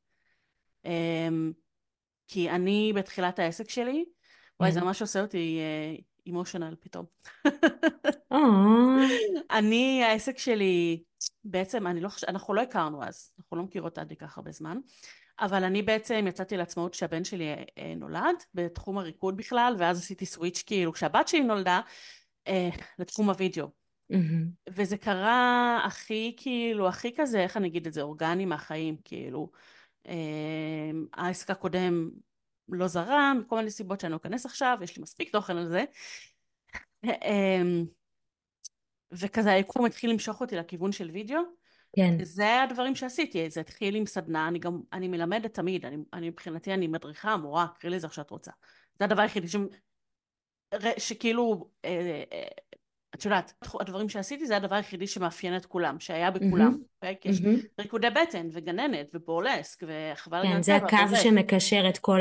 [0.85, 0.89] Um,
[2.27, 4.55] כי אני בתחילת העסק שלי, mm-hmm.
[4.59, 5.59] וואי, זה ממש עושה אותי
[6.25, 7.05] אימושיונל uh, פתאום.
[9.51, 11.03] אני, העסק שלי,
[11.43, 14.77] בעצם, אני לא חושבת, אנחנו לא הכרנו אז, אנחנו לא מכירות עד כך הרבה זמן,
[15.43, 20.63] אבל אני בעצם יצאתי לעצמאות כשהבן שלי אה, נולד, בתחום הריקוד בכלל, ואז עשיתי סוויץ'
[20.65, 21.81] כאילו כשהבת שלי נולדה,
[22.47, 22.69] אה,
[22.99, 23.67] לתחום הוידאו.
[24.13, 24.69] Mm-hmm.
[24.69, 29.51] וזה קרה הכי כאילו, הכי כזה, איך אני אגיד את זה, אורגני מהחיים, כאילו.
[30.07, 32.09] אה, העסק הקודם
[32.69, 35.83] לא זרם, מכל מיני סיבות שאני לא אכנס עכשיו, יש לי מספיק תוכן על זה.
[37.05, 37.61] אה,
[39.11, 41.62] וכזה היקום התחיל למשוך אותי לכיוון של וידאו.
[41.95, 42.23] כן.
[42.23, 46.73] זה הדברים שעשיתי, זה התחיל עם סדנה, אני גם, אני מלמדת תמיד, אני, אני מבחינתי
[46.73, 48.51] אני מדריכה, מורה, קראי לזה איך שאת רוצה.
[48.99, 49.55] זה הדבר היחידי ש...
[50.97, 52.43] שכאילו, אה, אה,
[53.15, 56.77] את יודעת, הדברים שעשיתי זה הדבר היחידי שמאפיין את כולם, שהיה בכולם.
[57.03, 57.07] Mm-hmm.
[57.25, 57.67] יש mm-hmm.
[57.79, 61.15] ריקודי בטן, וגננת, ובורלסק, וחבל כן, זה הקו וזה.
[61.15, 62.19] שמקשר את כל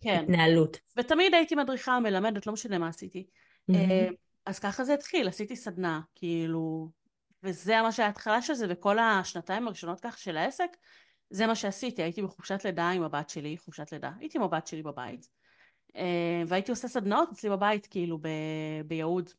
[0.00, 0.10] כן.
[0.10, 0.76] ההתנהלות.
[0.76, 1.00] כן.
[1.00, 3.26] ותמיד הייתי מדריכה, מלמדת, לא משנה מה עשיתי.
[3.70, 3.74] Mm-hmm.
[4.46, 6.88] אז ככה זה התחיל, עשיתי סדנה, כאילו,
[7.46, 10.76] וזה ממש ההתחלה של זה, וכל השנתיים הראשונות כך של העסק,
[11.30, 14.82] זה מה שעשיתי, הייתי בחופשת לידה עם הבת שלי, חופשת לידה, הייתי עם הבת שלי
[14.82, 15.28] בבית,
[15.96, 18.28] אה, והייתי עושה סדנאות אצלי בבית, כאילו ב...
[18.86, 19.30] ביהוד.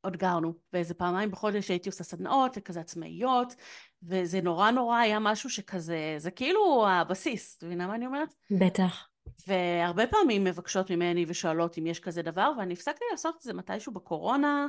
[0.00, 3.54] עוד גרנו, ואיזה פעמיים בחודש הייתי עושה סדנאות, כזה עצמאיות,
[4.02, 8.34] וזה נורא נורא היה משהו שכזה, זה כאילו הבסיס, את מבינה מה אני אומרת?
[8.50, 9.08] בטח.
[9.46, 13.92] והרבה פעמים מבקשות ממני ושואלות אם יש כזה דבר, ואני הפסקתי לעשות את זה מתישהו
[13.92, 14.66] בקורונה,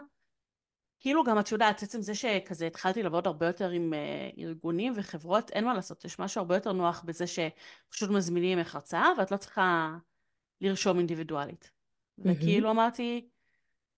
[1.05, 5.49] כאילו גם את יודעת, עצם זה שכזה התחלתי לעבוד הרבה יותר עם uh, ארגונים וחברות,
[5.49, 9.37] אין מה לעשות, יש משהו הרבה יותר נוח בזה שפשוט מזמינים ממך הרצאה ואת לא
[9.37, 9.97] צריכה
[10.61, 11.63] לרשום אינדיבידואלית.
[11.63, 12.23] Mm-hmm.
[12.25, 13.29] וכאילו אמרתי,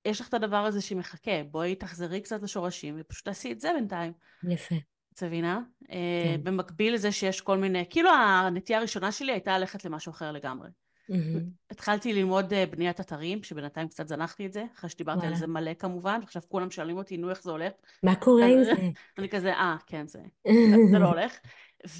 [0.05, 4.13] יש לך את הדבר הזה שמחכה, בואי תחזרי קצת לשורשים ופשוט תעשי את זה בינתיים.
[4.49, 4.75] יפה.
[5.13, 5.61] את מבינה?
[5.91, 6.35] אה, כן.
[6.35, 10.69] Uh, במקביל לזה שיש כל מיני, כאילו הנטייה הראשונה שלי הייתה ללכת למשהו אחר לגמרי.
[11.11, 11.71] Mm-hmm.
[11.71, 15.33] התחלתי ללמוד אה, בניית אתרים, שבינתיים קצת זנחתי את זה, אחרי שדיברתי וואלה.
[15.33, 17.73] על זה מלא כמובן, ועכשיו כולם שואלים אותי, נו, איך זה הולך?
[18.03, 18.71] מה קורה עם זה?
[19.17, 20.19] אני כזה, אה, כן, זה,
[20.91, 21.37] זה לא הולך.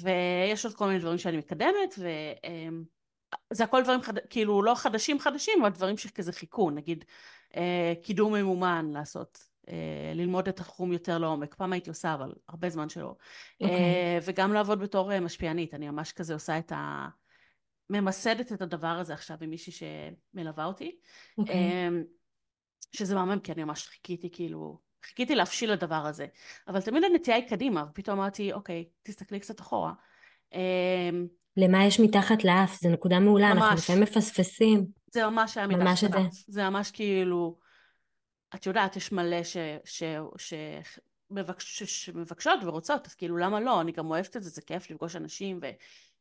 [0.00, 4.18] ויש עוד כל מיני דברים שאני מקדמת, וזה הכל דברים, חד...
[4.30, 7.04] כאילו, לא חדשים חדשים, אבל דברים שכזה חיכו, נגיד,
[7.56, 9.48] אה, קידום ממומן לעשות.
[9.68, 11.54] אה, ללמוד את התחום יותר לעומק.
[11.54, 13.14] פעם הייתי עושה, אבל הרבה זמן שלא.
[13.18, 13.64] Okay.
[13.64, 14.18] אוקיי.
[14.22, 17.08] וגם לעבוד בתור משפיענית, אני ממש כזה עושה את ה...
[17.90, 20.96] ממסדת את הדבר הזה עכשיו עם מישהי שמלווה אותי.
[21.00, 21.40] Okay.
[21.40, 21.88] אוקיי.
[21.88, 22.02] אמ,
[22.92, 26.26] שזה מהמם, כי אני ממש חיכיתי כאילו, חיכיתי להפשיל לדבר הזה.
[26.68, 29.92] אבל תמיד הנטייה היא קדימה, ופתאום אמרתי, אוקיי, תסתכלי קצת אחורה.
[30.54, 31.26] אמ,
[31.56, 32.80] למה יש מתחת לאף?
[32.82, 34.86] זו נקודה מעולה, ממש, אנחנו לפעמים מפספסים.
[35.12, 36.32] זה ממש היה מתחת לאף.
[36.48, 37.58] זה ממש כאילו,
[38.54, 39.56] את יודעת, יש מלא ש...
[39.84, 40.02] ש,
[40.36, 40.54] ש
[41.30, 43.80] מבקש, שמבקשות ורוצות, אז כאילו למה לא?
[43.80, 45.66] אני גם אוהבת את זה, זה כיף לפגוש אנשים, ו...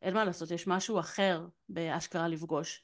[0.01, 2.83] אין מה לעשות, יש משהו אחר באשכרה לפגוש.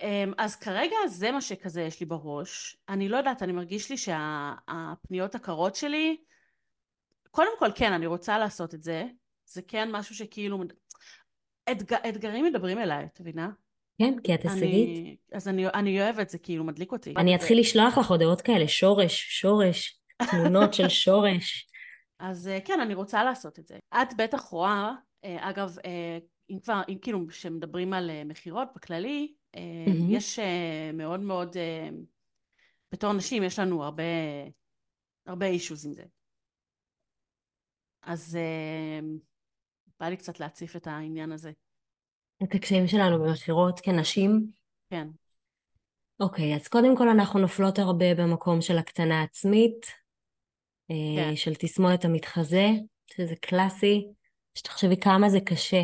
[0.00, 2.76] אמ, אז כרגע זה מה שכזה יש לי בראש.
[2.88, 6.16] אני לא יודעת, אני מרגיש לי שהפניות הקרות שלי,
[7.30, 9.04] קודם כל כן, אני רוצה לעשות את זה.
[9.46, 10.62] זה כן משהו שכאילו...
[11.72, 11.94] אתג...
[11.94, 13.50] אתגרים מדברים אליי, את מבינה?
[13.98, 15.20] כן, כי את הישגית.
[15.32, 17.14] אז אני, אני אוהבת, זה כאילו מדליק אותי.
[17.16, 21.66] אני אתחיל לשלוח לך הודעות כאלה, שורש, שורש, תמונות של שורש.
[22.18, 23.78] אז אה, כן, אני רוצה לעשות את זה.
[23.94, 24.92] את בטח רואה,
[25.24, 26.18] אה, אגב, אה,
[26.50, 29.58] אם כבר, אם כאילו כשמדברים על אה, מכירות בכללי, mm-hmm.
[30.08, 31.56] יש אה, מאוד מאוד,
[32.92, 34.02] בתור נשים יש לנו הרבה,
[35.26, 36.04] הרבה אישוז עם זה.
[38.02, 38.38] אז
[40.00, 41.52] בא לי קצת להציף את העניין הזה.
[42.42, 44.46] את הקשיים שלנו במכירות כנשים?
[44.90, 45.08] כן.
[46.20, 49.86] אוקיי, אז קודם כל אנחנו נופלות הרבה במקום של הקטנה עצמית,
[50.88, 51.36] כן.
[51.36, 52.66] של תסמונת המתחזה,
[53.06, 54.06] שזה קלאסי,
[54.54, 55.82] שתחשבי כמה זה קשה.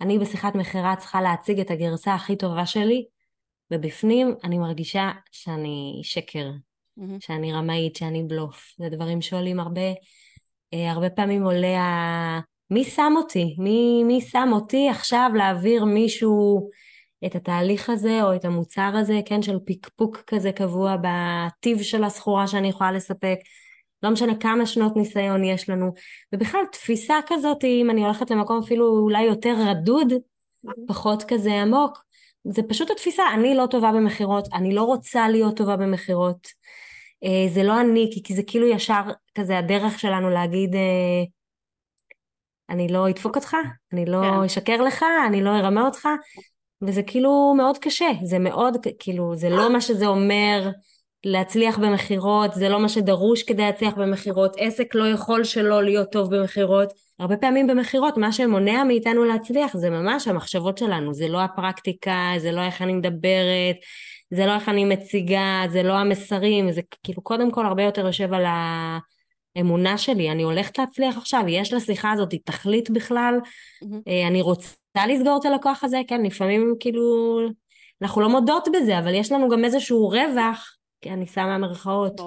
[0.00, 3.06] אני בשיחת מכירה צריכה להציג את הגרסה הכי טובה שלי,
[3.70, 6.50] ובפנים אני מרגישה שאני שקר,
[6.98, 7.02] mm-hmm.
[7.20, 8.74] שאני רמאית, שאני בלוף.
[8.78, 9.90] זה דברים שעולים הרבה.
[10.74, 12.40] אה, הרבה פעמים עולה
[12.70, 13.56] מי שם אותי?
[13.58, 16.68] מי, מי שם אותי עכשיו להעביר מישהו
[17.26, 22.46] את התהליך הזה או את המוצר הזה, כן, של פקפוק כזה קבוע בטיב של הסחורה
[22.46, 23.38] שאני יכולה לספק.
[24.02, 25.92] לא משנה כמה שנות ניסיון יש לנו,
[26.34, 30.12] ובכלל תפיסה כזאת, אם אני הולכת למקום אפילו אולי יותר רדוד,
[30.88, 31.98] פחות כזה עמוק,
[32.44, 36.48] זה פשוט התפיסה, אני לא טובה במכירות, אני לא רוצה להיות טובה במכירות,
[37.24, 39.02] אה, זה לא אני, כי זה כאילו ישר
[39.34, 41.24] כזה הדרך שלנו להגיד, אה,
[42.70, 43.56] אני לא אדפוק אותך,
[43.92, 44.44] אני לא כן.
[44.44, 46.08] אשקר לך, אני לא ארמה אותך,
[46.82, 50.70] וזה כאילו מאוד קשה, זה מאוד, כאילו, זה לא מה שזה אומר
[51.24, 56.36] להצליח במכירות, זה לא מה שדרוש כדי להצליח במכירות, עסק לא יכול שלא להיות טוב
[56.36, 56.92] במכירות.
[57.18, 62.52] הרבה פעמים במכירות, מה שמונע מאיתנו להצליח זה ממש המחשבות שלנו, זה לא הפרקטיקה, זה
[62.52, 63.76] לא איך אני מדברת,
[64.30, 68.32] זה לא איך אני מציגה, זה לא המסרים, זה כאילו קודם כל הרבה יותר יושב
[68.32, 68.44] על
[69.56, 74.26] האמונה שלי, אני הולכת להצליח עכשיו, יש לשיחה הזאת תכלית בכלל, mm-hmm.
[74.28, 77.02] אני רוצה לסגור את הלקוח הזה, כן, לפעמים כאילו,
[78.02, 80.76] אנחנו לא מודות בזה, אבל יש לנו גם איזשהו רווח,
[81.06, 82.20] אני שמה מרכאות.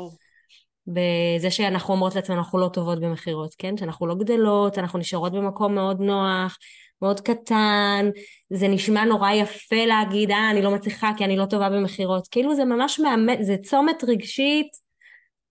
[0.87, 3.77] בזה שאנחנו אומרות לעצמנו אנחנו לא טובות במכירות, כן?
[3.77, 6.57] שאנחנו לא גדלות, אנחנו נשארות במקום מאוד נוח,
[7.01, 8.09] מאוד קטן,
[8.53, 12.27] זה נשמע נורא יפה להגיד, אה, אני לא מצליחה כי אני לא טובה במכירות.
[12.27, 14.67] כאילו זה ממש מאמת, זה צומת רגשית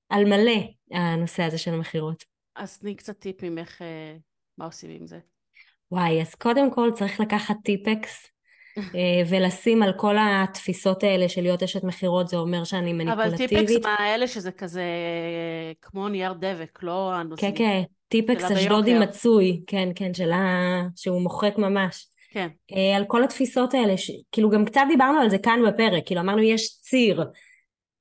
[0.08, 0.60] על מלא,
[0.90, 2.24] הנושא הזה של המכירות.
[2.56, 4.16] אז תני קצת טיפ ממך, אה,
[4.58, 5.18] מה עושים עם זה?
[5.92, 8.31] וואי, אז קודם כל צריך לקחת טיפקס
[9.28, 13.52] ולשים על כל התפיסות האלה של להיות אשת מכירות זה אומר שאני מניפולטיבית.
[13.52, 14.84] אבל טיפקס מה האלה שזה כזה
[15.82, 17.54] כמו נייר דבק, לא הנושאים.
[17.54, 22.06] כן, כן, טיפקס אשדודי מצוי, כן, כן, שלה, שהוא מוחק ממש.
[22.30, 22.48] כן.
[22.76, 24.10] אה, על כל התפיסות האלה, ש...
[24.32, 27.24] כאילו גם קצת דיברנו על זה כאן בפרק, כאילו אמרנו יש ציר.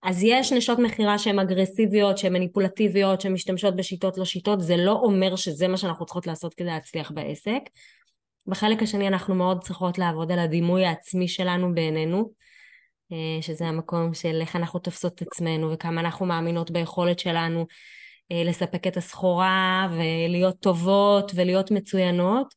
[0.03, 4.91] אז יש נשות מכירה שהן אגרסיביות, שהן מניפולטיביות, שהן משתמשות בשיטות לא שיטות, זה לא
[4.91, 7.61] אומר שזה מה שאנחנו צריכות לעשות כדי להצליח בעסק.
[8.47, 12.31] בחלק השני אנחנו מאוד צריכות לעבוד על הדימוי העצמי שלנו בעינינו,
[13.11, 17.65] אה, שזה המקום של איך אנחנו תופסות את עצמנו וכמה אנחנו מאמינות ביכולת שלנו
[18.31, 22.53] אה, לספק את הסחורה ולהיות טובות ולהיות מצוינות.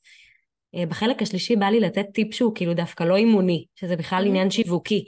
[0.74, 4.28] אה, בחלק השלישי בא לי לתת טיפ שהוא כאילו דווקא לא אימוני, שזה בכלל mm-hmm.
[4.28, 5.04] עניין שיווקי.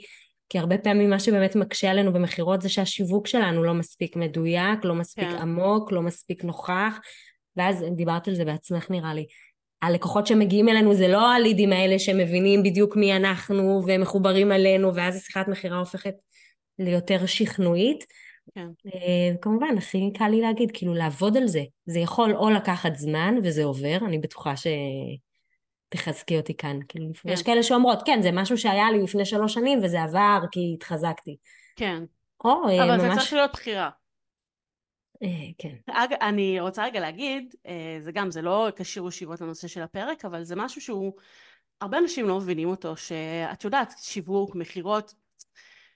[0.49, 4.95] כי הרבה פעמים מה שבאמת מקשה עלינו במכירות זה שהשיווק שלנו לא מספיק מדויק, לא
[4.95, 5.23] מספיק.
[5.29, 5.35] כן.
[5.35, 6.99] עמוק, לא מספיק נוכח,
[7.55, 9.25] ואז דיברת על זה בעצמך נראה לי.
[9.81, 15.47] הלקוחות שמגיעים אלינו זה לא הלידים האלה שמבינים בדיוק מי אנחנו ומחוברים אלינו ואז השיחת
[15.47, 16.13] מכירה הופכת
[16.79, 18.03] ליותר שכנועית.
[18.55, 18.67] כן.
[18.85, 23.35] אה, כמובן הכי קל לי להגיד כאילו לעבוד על זה זה יכול או לקחת זמן
[23.43, 24.53] וזה עובר אני בטוחה
[25.89, 27.29] שתחזקי אותי כאן כאילו כן.
[27.29, 31.37] יש כאלה שאומרות כן זה משהו שהיה לי לפני שלוש שנים וזה עבר כי התחזקתי.
[31.75, 32.03] כן.
[32.43, 33.13] או אה, אבל ממש...
[33.13, 33.89] זה צריך להיות בחירה.
[35.23, 35.75] אה, כן.
[36.21, 40.43] אני רוצה רגע להגיד, אה, זה גם, זה לא קשור ישיבות לנושא של הפרק, אבל
[40.43, 41.13] זה משהו שהוא,
[41.81, 45.13] הרבה אנשים לא מבינים אותו, שאת יודעת, שיווק, מכירות,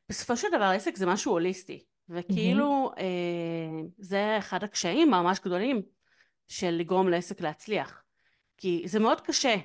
[0.10, 3.02] בסופו של דבר עסק זה משהו הוליסטי, וכאילו mm-hmm.
[3.98, 5.82] זה אחד הקשיים ממש גדולים
[6.48, 8.04] של לגרום לעסק להצליח,
[8.58, 9.56] כי זה מאוד קשה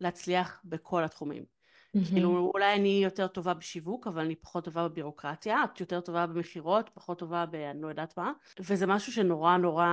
[0.00, 1.59] להצליח בכל התחומים.
[1.92, 6.90] כאילו אולי אני יותר טובה בשיווק אבל אני פחות טובה בבירוקרטיה, את יותר טובה במכירות,
[6.94, 7.54] פחות טובה ב...
[7.54, 9.86] אני לא יודעת מה, וזה משהו שנורא נורא...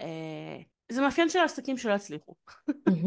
[0.00, 0.58] אה,
[0.92, 2.34] זה מאפיין של עסקים שלא הצליחו.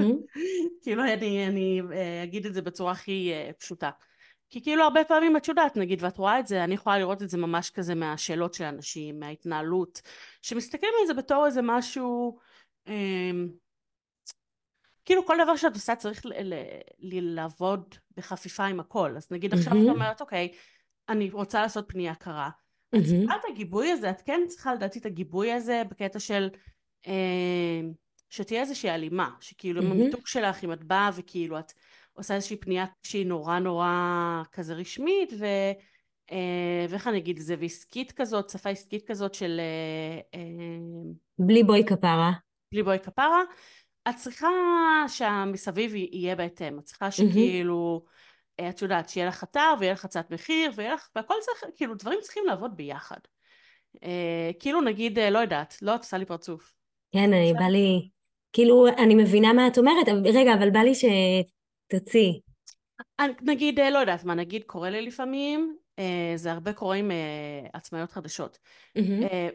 [0.84, 3.90] כאילו אני, אני אה, אגיד את זה בצורה הכי אה, פשוטה.
[4.50, 7.30] כי כאילו הרבה פעמים את יודעת נגיד ואת רואה את זה אני יכולה לראות את
[7.30, 10.02] זה ממש כזה מהשאלות של אנשים מההתנהלות
[10.42, 12.38] שמסתכלים על זה בתור איזה משהו
[12.88, 13.32] אה,
[15.06, 16.54] כאילו כל דבר שאת עושה צריך ל- ל-
[17.00, 19.14] ל- לעבוד בחפיפה עם הכל.
[19.18, 19.84] אז נגיד עכשיו mm-hmm.
[19.84, 20.52] את אומרת, אוקיי,
[21.10, 22.50] אני רוצה לעשות פנייה קרה.
[22.50, 23.00] Mm-hmm.
[23.00, 26.50] את צריכה את הגיבוי הזה, את כן צריכה לדעתי את הגיבוי הזה בקטע של
[27.08, 27.82] אה,
[28.30, 29.86] שתהיה איזושהי הלימה, שכאילו mm-hmm.
[29.86, 31.74] עם המיתוג שלך, אם את באה וכאילו את
[32.14, 35.46] עושה איזושהי פנייה שהיא נורא נורא כזה רשמית, ו...
[36.32, 39.60] אה, ואיך אני אגיד את זה, ועסקית כזאת, שפה עסקית כזאת של...
[39.60, 40.42] אה, אה,
[41.40, 42.32] בלי בואי כפרה.
[42.72, 43.42] בלי בואי כפרה,
[44.10, 44.50] את צריכה
[45.08, 48.70] שהמסביב יהיה בהתאם, את צריכה שכאילו, mm-hmm.
[48.70, 52.20] את יודעת, שיהיה לך אתר ויהיה לך הצעת מחיר ויהיה לך, והכל צריך, כאילו דברים
[52.22, 53.20] צריכים לעבוד ביחד.
[54.04, 56.74] אה, כאילו נגיד, אה, לא יודעת, לא, את עושה לי פרצוף.
[57.12, 58.10] כן, אני בא לי,
[58.54, 62.42] כאילו, אני מבינה מה את אומרת, רגע, אבל בא לי שתוציאי.
[63.42, 65.85] נגיד, לא יודעת מה, נגיד קורה לי לפעמים, אה,
[66.36, 68.60] זה הרבה קורה עם אה, עצמאיות חדשות.
[68.98, 69.02] Mm-hmm.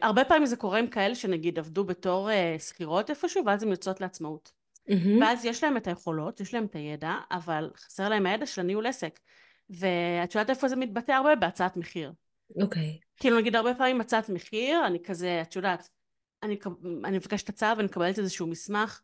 [0.01, 2.29] הרבה פעמים זה קורה עם כאלה שנגיד עבדו בתור
[2.59, 4.51] שכירות איפשהו ואז הן יוצאות לעצמאות.
[4.89, 5.21] Mm-hmm.
[5.21, 8.87] ואז יש להם את היכולות, יש להם את הידע, אבל חסר להם הידע של הניהול
[8.87, 9.19] עסק.
[9.69, 11.35] ואת יודעת איפה זה מתבטא הרבה?
[11.35, 12.13] בהצעת מחיר.
[12.61, 12.99] אוקיי.
[13.01, 13.05] Okay.
[13.17, 15.89] כאילו נגיד הרבה פעמים הצעת מחיר, אני כזה, את יודעת,
[16.43, 16.59] אני,
[17.05, 19.01] אני מבקשת הצעה ואני מקבלת איזשהו מסמך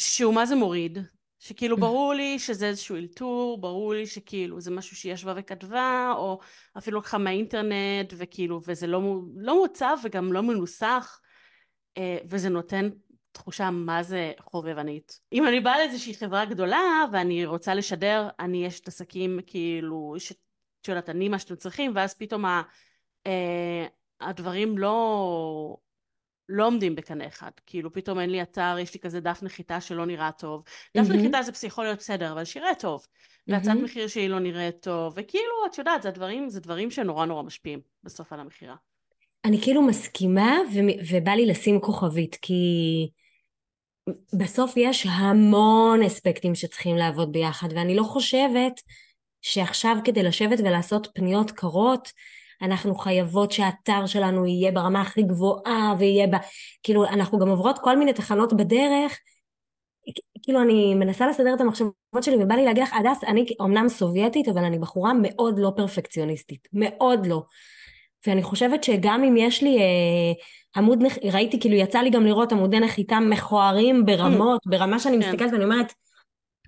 [0.00, 0.98] שהוא מה זה מוריד.
[1.38, 6.38] שכאילו ברור לי שזה איזשהו אלתור, ברור לי שכאילו זה משהו שהיא ישבה וכתבה, או
[6.78, 11.20] אפילו לקחה מהאינטרנט, וכאילו, וזה לא, לא מוצב וגם לא מנוסח,
[11.98, 12.88] אה, וזה נותן
[13.32, 15.20] תחושה מה זה חובבנית.
[15.32, 20.14] אם אני באה לאיזושהי חברה גדולה ואני רוצה לשדר, אני יש את עסקים כאילו,
[20.80, 22.62] את יודעת, אני מה שאתם צריכים, ואז פתאום ה,
[23.26, 23.86] אה,
[24.20, 25.76] הדברים לא,
[26.48, 27.50] לא עומדים בקנה אחד.
[27.66, 30.62] כאילו פתאום אין לי אתר, יש לי כזה דף נחיתה שלא נראה טוב.
[30.96, 31.12] דף mm-hmm.
[31.12, 33.02] נחיתה זה יכול להיות בסדר, אבל שיראה טוב.
[33.02, 33.52] Mm-hmm.
[33.52, 37.42] והצעת מחיר שלי לא נראית טוב, וכאילו, את יודעת, זה דברים, זה דברים שנורא נורא
[37.42, 38.76] משפיעים בסוף על המכירה.
[39.44, 42.62] אני כאילו מסכימה, ו- ובא לי לשים כוכבית, כי
[44.38, 48.80] בסוף יש המון אספקטים שצריכים לעבוד ביחד, ואני לא חושבת
[49.42, 52.12] שעכשיו כדי לשבת ולעשות פניות קרות,
[52.62, 56.30] אנחנו חייבות שהאתר שלנו יהיה ברמה הכי גבוהה ויהיה ב...
[56.82, 59.18] כאילו, אנחנו גם עוברות כל מיני תחנות בדרך.
[60.42, 64.48] כאילו, אני מנסה לסדר את המחשבות שלי ובא לי להגיד לך, הדס, אני אומנם סובייטית,
[64.48, 66.68] אבל אני בחורה מאוד לא פרפקציוניסטית.
[66.72, 67.42] מאוד לא.
[68.26, 70.32] ואני חושבת שגם אם יש לי אה,
[70.76, 71.18] עמוד, נח...
[71.32, 75.28] ראיתי, כאילו יצא לי גם לראות עמודי נחיתה מכוערים ברמות, ברמה שאני כן.
[75.28, 75.92] מסתכלת ואני אומרת,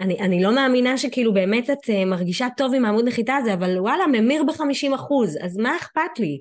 [0.01, 3.79] אני, אני לא מאמינה שכאילו באמת את uh, מרגישה טוב עם העמוד נחיתה הזה, אבל
[3.79, 6.41] וואלה, ממיר ב-50 אחוז, אז מה אכפת לי?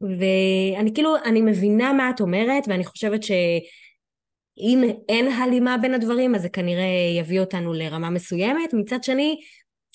[0.00, 6.42] ואני כאילו, אני מבינה מה את אומרת, ואני חושבת שאם אין הלימה בין הדברים, אז
[6.42, 8.74] זה כנראה יביא אותנו לרמה מסוימת.
[8.74, 9.36] מצד שני,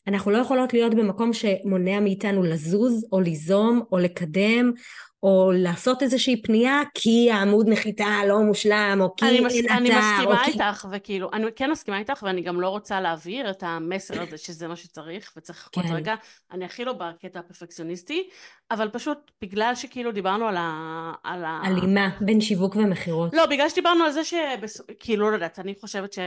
[0.07, 4.71] אנחנו לא יכולות להיות במקום שמונע מאיתנו לזוז, או ליזום, או לקדם,
[5.24, 10.45] או לעשות איזושהי פנייה כי העמוד נחיתה לא מושלם, או כי אין אתר, אני מסכימה
[10.45, 10.88] איתך, כי...
[10.91, 14.76] וכאילו, אני כן מסכימה איתך, ואני גם לא רוצה להעביר את המסר הזה שזה מה
[14.76, 15.93] שצריך, וצריך לחכות כן.
[15.93, 16.15] רגע.
[16.51, 18.30] אני הכי לא בקטע הפרפקציוניסטי,
[18.71, 21.11] אבל פשוט בגלל שכאילו דיברנו על ה...
[21.24, 21.61] על ה...
[21.63, 23.34] הלימה בין שיווק ומכירות.
[23.34, 26.19] לא, בגלל שדיברנו על זה שכאילו, לא יודעת, אני חושבת ש...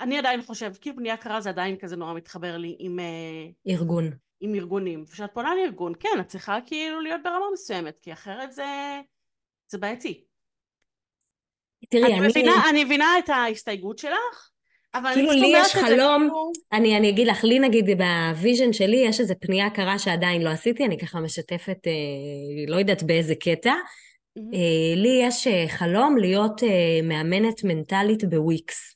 [0.00, 2.98] אני עדיין חושבת, כאילו בנייה קרה זה עדיין כזה נורא מתחבר לי עם...
[2.98, 4.10] אה, ארגון.
[4.40, 5.04] עם ארגונים.
[5.08, 9.00] וכשאת פונה לארגון, כן, את צריכה כאילו להיות ברמה מסוימת, כי אחרת זה,
[9.68, 10.24] זה בעייתי.
[11.90, 12.18] תראי, אני...
[12.18, 12.28] אני...
[12.28, 14.50] מבינה, אני מבינה את ההסתייגות שלך,
[14.94, 16.52] אבל כאילו לי יש חלום, כאילו...
[16.72, 20.50] אני, אני אגיד לך, לי נגיד ב vision שלי יש איזה פנייה קרה שעדיין לא
[20.50, 23.72] עשיתי, אני ככה משתפת, אה, לא יודעת באיזה קטע.
[24.38, 24.54] Mm-hmm.
[24.54, 28.94] אה, לי יש אה, חלום להיות אה, מאמנת מנטלית בוויקס.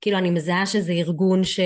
[0.00, 1.60] כאילו אני מזהה שזה ארגון ש...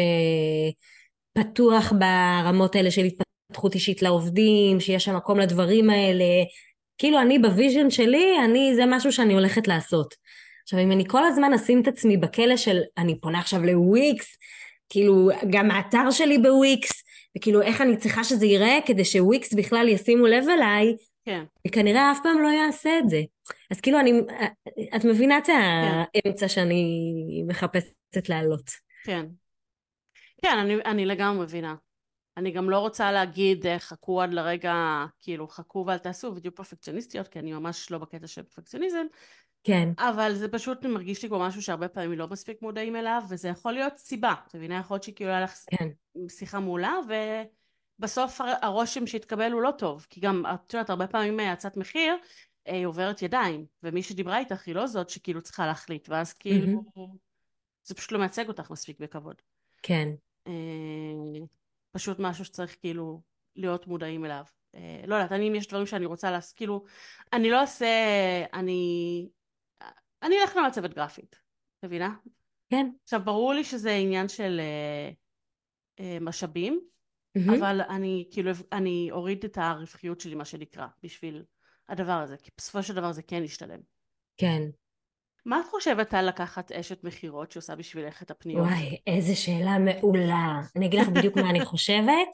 [1.37, 6.25] פתוח ברמות האלה של התפתחות אישית לעובדים, שיש שם מקום לדברים האלה.
[6.99, 10.15] כאילו אני ב vision שלי, אני, זה משהו שאני הולכת לעשות.
[10.63, 14.37] עכשיו אם אני כל הזמן אשים את עצמי בכלא של אני פונה עכשיו לוויקס,
[14.89, 16.91] כאילו גם האתר שלי בוויקס,
[17.37, 21.45] וכאילו איך אני צריכה שזה ייראה כדי שוויקס בכלל ישימו לב אליי, כן.
[21.69, 23.23] וכנראה אף פעם לא יעשה את זה.
[23.71, 24.13] אז כאילו אני,
[24.97, 25.53] את מבינה את כן.
[26.25, 26.85] האמצע שאני
[27.47, 28.71] מחפשת לעלות.
[29.05, 29.27] כן.
[30.43, 31.75] כן, אני, אני לגמרי מבינה.
[32.37, 37.29] אני גם לא רוצה להגיד אה, חכו עד לרגע, כאילו חכו ואל תעשו, בדיוק פרפקציוניסטיות,
[37.29, 39.07] כי אני ממש לא בקטע של פרפקציוניזם.
[39.63, 39.89] כן.
[39.99, 43.73] אבל זה פשוט מרגיש לי כמו משהו שהרבה פעמים לא מספיק מודעים אליו, וזה יכול
[43.73, 44.35] להיות סיבה.
[44.47, 44.79] את מבינה?
[44.79, 45.89] יכול להיות שכאילו היה לך כן.
[46.29, 46.95] שיחה מעולה,
[47.99, 50.07] ובסוף הרושם שהתקבל הוא לא טוב.
[50.11, 52.17] כי גם, את יודעת, הרבה פעמים הצעת מחיר,
[52.69, 56.85] אה, היא עוברת ידיים, ומי שדיברה איתך היא לא זאת שכאילו צריכה להחליט, ואז כאילו,
[56.97, 57.01] mm-hmm.
[57.83, 59.43] זה פשוט לא מייצג אותך מספיק בכבוד.
[59.83, 60.09] כן.
[60.47, 60.53] אה,
[61.91, 63.21] פשוט משהו שצריך כאילו
[63.57, 64.45] להיות מודעים אליו.
[64.75, 66.85] אה, לא יודעת, אני אם יש דברים שאני רוצה לעשות, כאילו,
[67.33, 67.87] אני לא אעשה,
[68.53, 69.29] אני...
[70.23, 71.37] אני אלך למצבת גרפית,
[71.83, 72.15] מבינה?
[72.71, 72.91] כן.
[73.03, 75.11] עכשיו, ברור לי שזה עניין של אה,
[76.01, 76.81] אה, משאבים,
[77.39, 77.55] mm-hmm.
[77.59, 81.45] אבל אני כאילו, אני אוריד את הרווחיות שלי, מה שנקרא, בשביל
[81.89, 83.81] הדבר הזה, כי בסופו של דבר זה כן ישתלם.
[84.37, 84.63] כן.
[85.47, 88.67] מה את חושבת על לקחת אשת מכירות שעושה בשבילך את הפניות?
[88.67, 90.61] וואי, איזה שאלה מעולה.
[90.77, 92.29] אני אגיד לך בדיוק מה אני חושבת.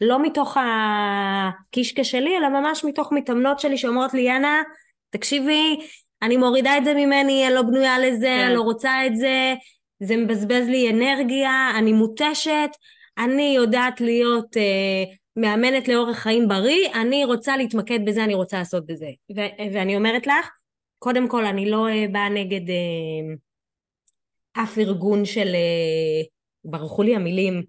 [0.00, 4.62] לא מתוך הקישקע שלי, אלא ממש מתוך מתאמנות שלי שאומרות לי, יאנה,
[5.10, 5.76] תקשיבי,
[6.22, 8.44] אני מורידה את זה ממני, אני לא בנויה לזה, כן.
[8.46, 9.54] אני לא רוצה את זה,
[10.00, 12.70] זה מבזבז לי אנרגיה, אני מותשת,
[13.18, 18.86] אני יודעת להיות אה, מאמנת לאורך חיים בריא, אני רוצה להתמקד בזה, אני רוצה לעשות
[18.86, 19.08] בזה.
[19.36, 20.48] ו- ואני אומרת לך,
[20.98, 23.34] קודם כל אני לא אה, באה נגד אה,
[24.62, 26.22] אף ארגון של, אה,
[26.64, 27.62] ברחו לי המילים,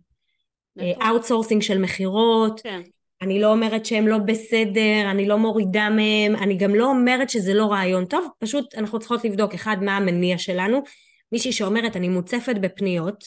[1.08, 2.82] outsourcing של מכירות, כן.
[3.22, 7.54] אני לא אומרת שהם לא בסדר, אני לא מורידה מהם, אני גם לא אומרת שזה
[7.54, 10.84] לא רעיון טוב, פשוט אנחנו צריכות לבדוק אחד מה המניע שלנו,
[11.32, 13.24] מישהי שאומרת אני מוצפת בפניות,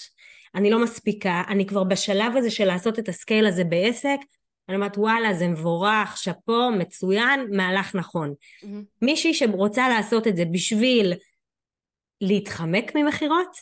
[0.55, 4.19] אני לא מספיקה, אני כבר בשלב הזה של לעשות את ה scale הזה בעסק,
[4.69, 8.35] אני אומרת וואלה זה מבורך, שאפו, מצוין, מהלך נכון.
[8.35, 8.67] Mm-hmm.
[9.03, 11.13] מישהי שרוצה לעשות את זה בשביל
[12.21, 13.57] להתחמק ממכירות,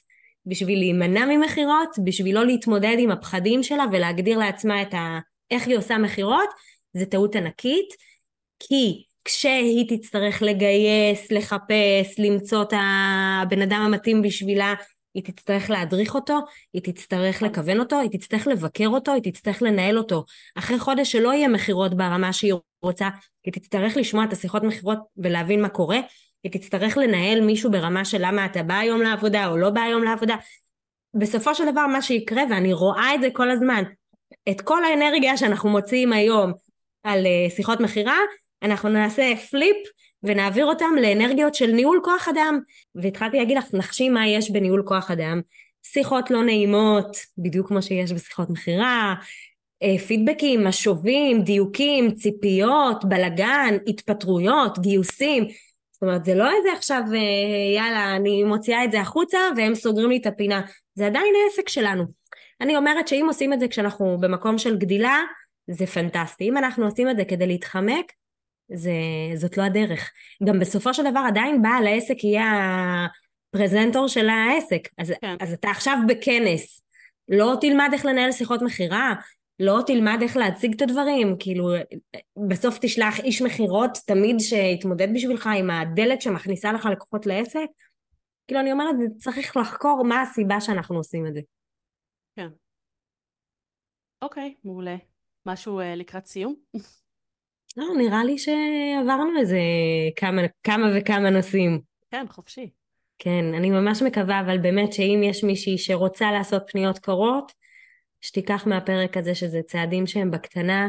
[0.47, 5.19] בשביל להימנע ממכירות, בשביל לא להתמודד עם הפחדים שלה ולהגדיר לעצמה את ה...
[5.51, 6.49] איך היא עושה מכירות,
[6.93, 7.95] זה טעות ענקית,
[8.59, 14.75] כי כשהיא תצטרך לגייס, לחפש, למצוא את הבן אדם המתאים בשבילה,
[15.15, 16.39] היא תצטרך להדריך אותו,
[16.73, 20.25] היא תצטרך לכוון אותו, היא תצטרך לבקר אותו, היא תצטרך לנהל אותו.
[20.59, 23.09] אחרי חודש שלא יהיה מכירות ברמה שהיא רוצה,
[23.45, 25.99] היא תצטרך לשמוע את השיחות מכירות ולהבין מה קורה,
[26.43, 30.05] היא תצטרך לנהל מישהו ברמה של למה אתה בא היום לעבודה או לא בא היום
[30.05, 30.37] לעבודה.
[31.15, 33.83] בסופו של דבר מה שיקרה, ואני רואה את זה כל הזמן,
[34.49, 36.53] את כל האנרגיה שאנחנו מוציאים היום
[37.03, 38.17] על uh, שיחות מכירה,
[38.63, 39.77] אנחנו נעשה פליפ
[40.23, 42.61] ונעביר אותם לאנרגיות של ניהול כוח אדם.
[42.95, 45.41] והתחלתי להגיד לך, נחשי מה יש בניהול כוח אדם.
[45.83, 49.14] שיחות לא נעימות, בדיוק כמו שיש בשיחות מכירה,
[49.83, 55.45] אה, פידבקים, משובים, דיוקים, ציפיות, בלגן, התפטרויות, גיוסים.
[55.93, 60.11] זאת אומרת, זה לא איזה עכשיו, אה, יאללה, אני מוציאה את זה החוצה והם סוגרים
[60.11, 60.61] לי את הפינה.
[60.95, 62.05] זה עדיין העסק שלנו.
[62.61, 65.21] אני אומרת שאם עושים את זה כשאנחנו במקום של גדילה,
[65.71, 66.49] זה פנטסטי.
[66.49, 68.12] אם אנחנו עושים את זה כדי להתחמק,
[68.75, 68.93] זה,
[69.35, 70.12] זאת לא הדרך.
[70.45, 72.47] גם בסופו של דבר עדיין בעל העסק יהיה
[73.55, 74.89] הפרזנטור של העסק.
[74.99, 75.37] אז, כן.
[75.41, 76.83] אז אתה עכשיו בכנס,
[77.29, 79.14] לא תלמד איך לנהל שיחות מכירה,
[79.61, 81.68] לא תלמד איך להציג את הדברים, כאילו
[82.49, 87.66] בסוף תשלח איש מכירות תמיד שיתמודד בשבילך עם הדלת שמכניסה לך לקוחות לעסק.
[88.47, 91.41] כאילו אני אומרת, צריך לחקור מה הסיבה שאנחנו עושים את זה.
[92.37, 92.49] כן.
[94.23, 94.97] אוקיי, מעולה.
[95.47, 96.55] משהו uh, לקראת סיום?
[97.81, 99.59] לא, נראה לי שעברנו איזה
[100.16, 101.81] כמה, כמה וכמה נושאים.
[102.11, 102.70] כן, חופשי.
[103.18, 107.53] כן, אני ממש מקווה, אבל באמת שאם יש מישהי שרוצה לעשות פניות קורות,
[108.20, 110.89] שתיקח מהפרק הזה שזה צעדים שהם בקטנה,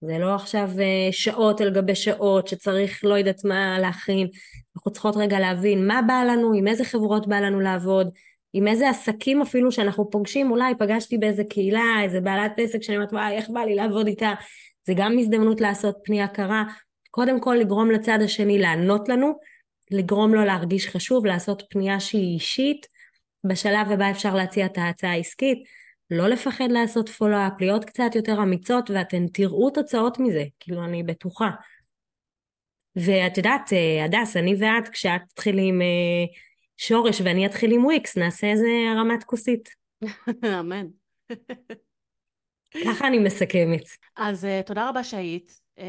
[0.00, 4.28] זה לא עכשיו אה, שעות על גבי שעות שצריך לא יודעת מה להכין,
[4.76, 8.10] אנחנו צריכות רגע להבין מה בא לנו, עם איזה חברות בא לנו לעבוד,
[8.52, 13.12] עם איזה עסקים אפילו שאנחנו פוגשים, אולי פגשתי באיזה קהילה, איזה בעלת עסק שאני אומרת
[13.12, 14.34] וואי איך בא לי לעבוד איתה,
[14.88, 16.64] זה גם הזדמנות לעשות פנייה קרה,
[17.10, 19.38] קודם כל לגרום לצד השני לענות לנו,
[19.90, 22.86] לגרום לו להרגיש חשוב, לעשות פנייה שהיא אישית,
[23.44, 25.58] בשלב הבא אפשר להציע את ההצעה העסקית,
[26.10, 31.50] לא לפחד לעשות פולו-אפ, להיות קצת יותר אמיצות ואתן תראו תוצאות מזה, כאילו אני בטוחה.
[32.96, 36.26] ואת יודעת, אה, הדס, אני ואת, כשאת תתחילי עם אה,
[36.76, 39.68] שורש ואני אתחיל עם וויקס, נעשה איזה הרמת כוסית.
[40.60, 40.86] אמן.
[42.84, 43.84] ככה אני מסכמת.
[44.16, 45.80] אז uh, תודה רבה שהיית, um,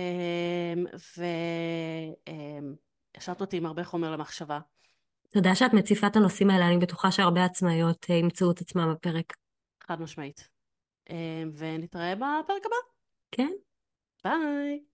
[3.17, 4.59] והשארת um, אותי עם הרבה חומר למחשבה.
[5.33, 9.33] תודה שאת מציפה את הנושאים האלה, אני בטוחה שהרבה עצמאיות uh, ימצאו את עצמם בפרק.
[9.83, 10.49] חד משמעית.
[11.09, 11.13] Um,
[11.53, 12.75] ונתראה בפרק הבא.
[13.31, 13.51] כן.
[14.23, 14.88] ביי.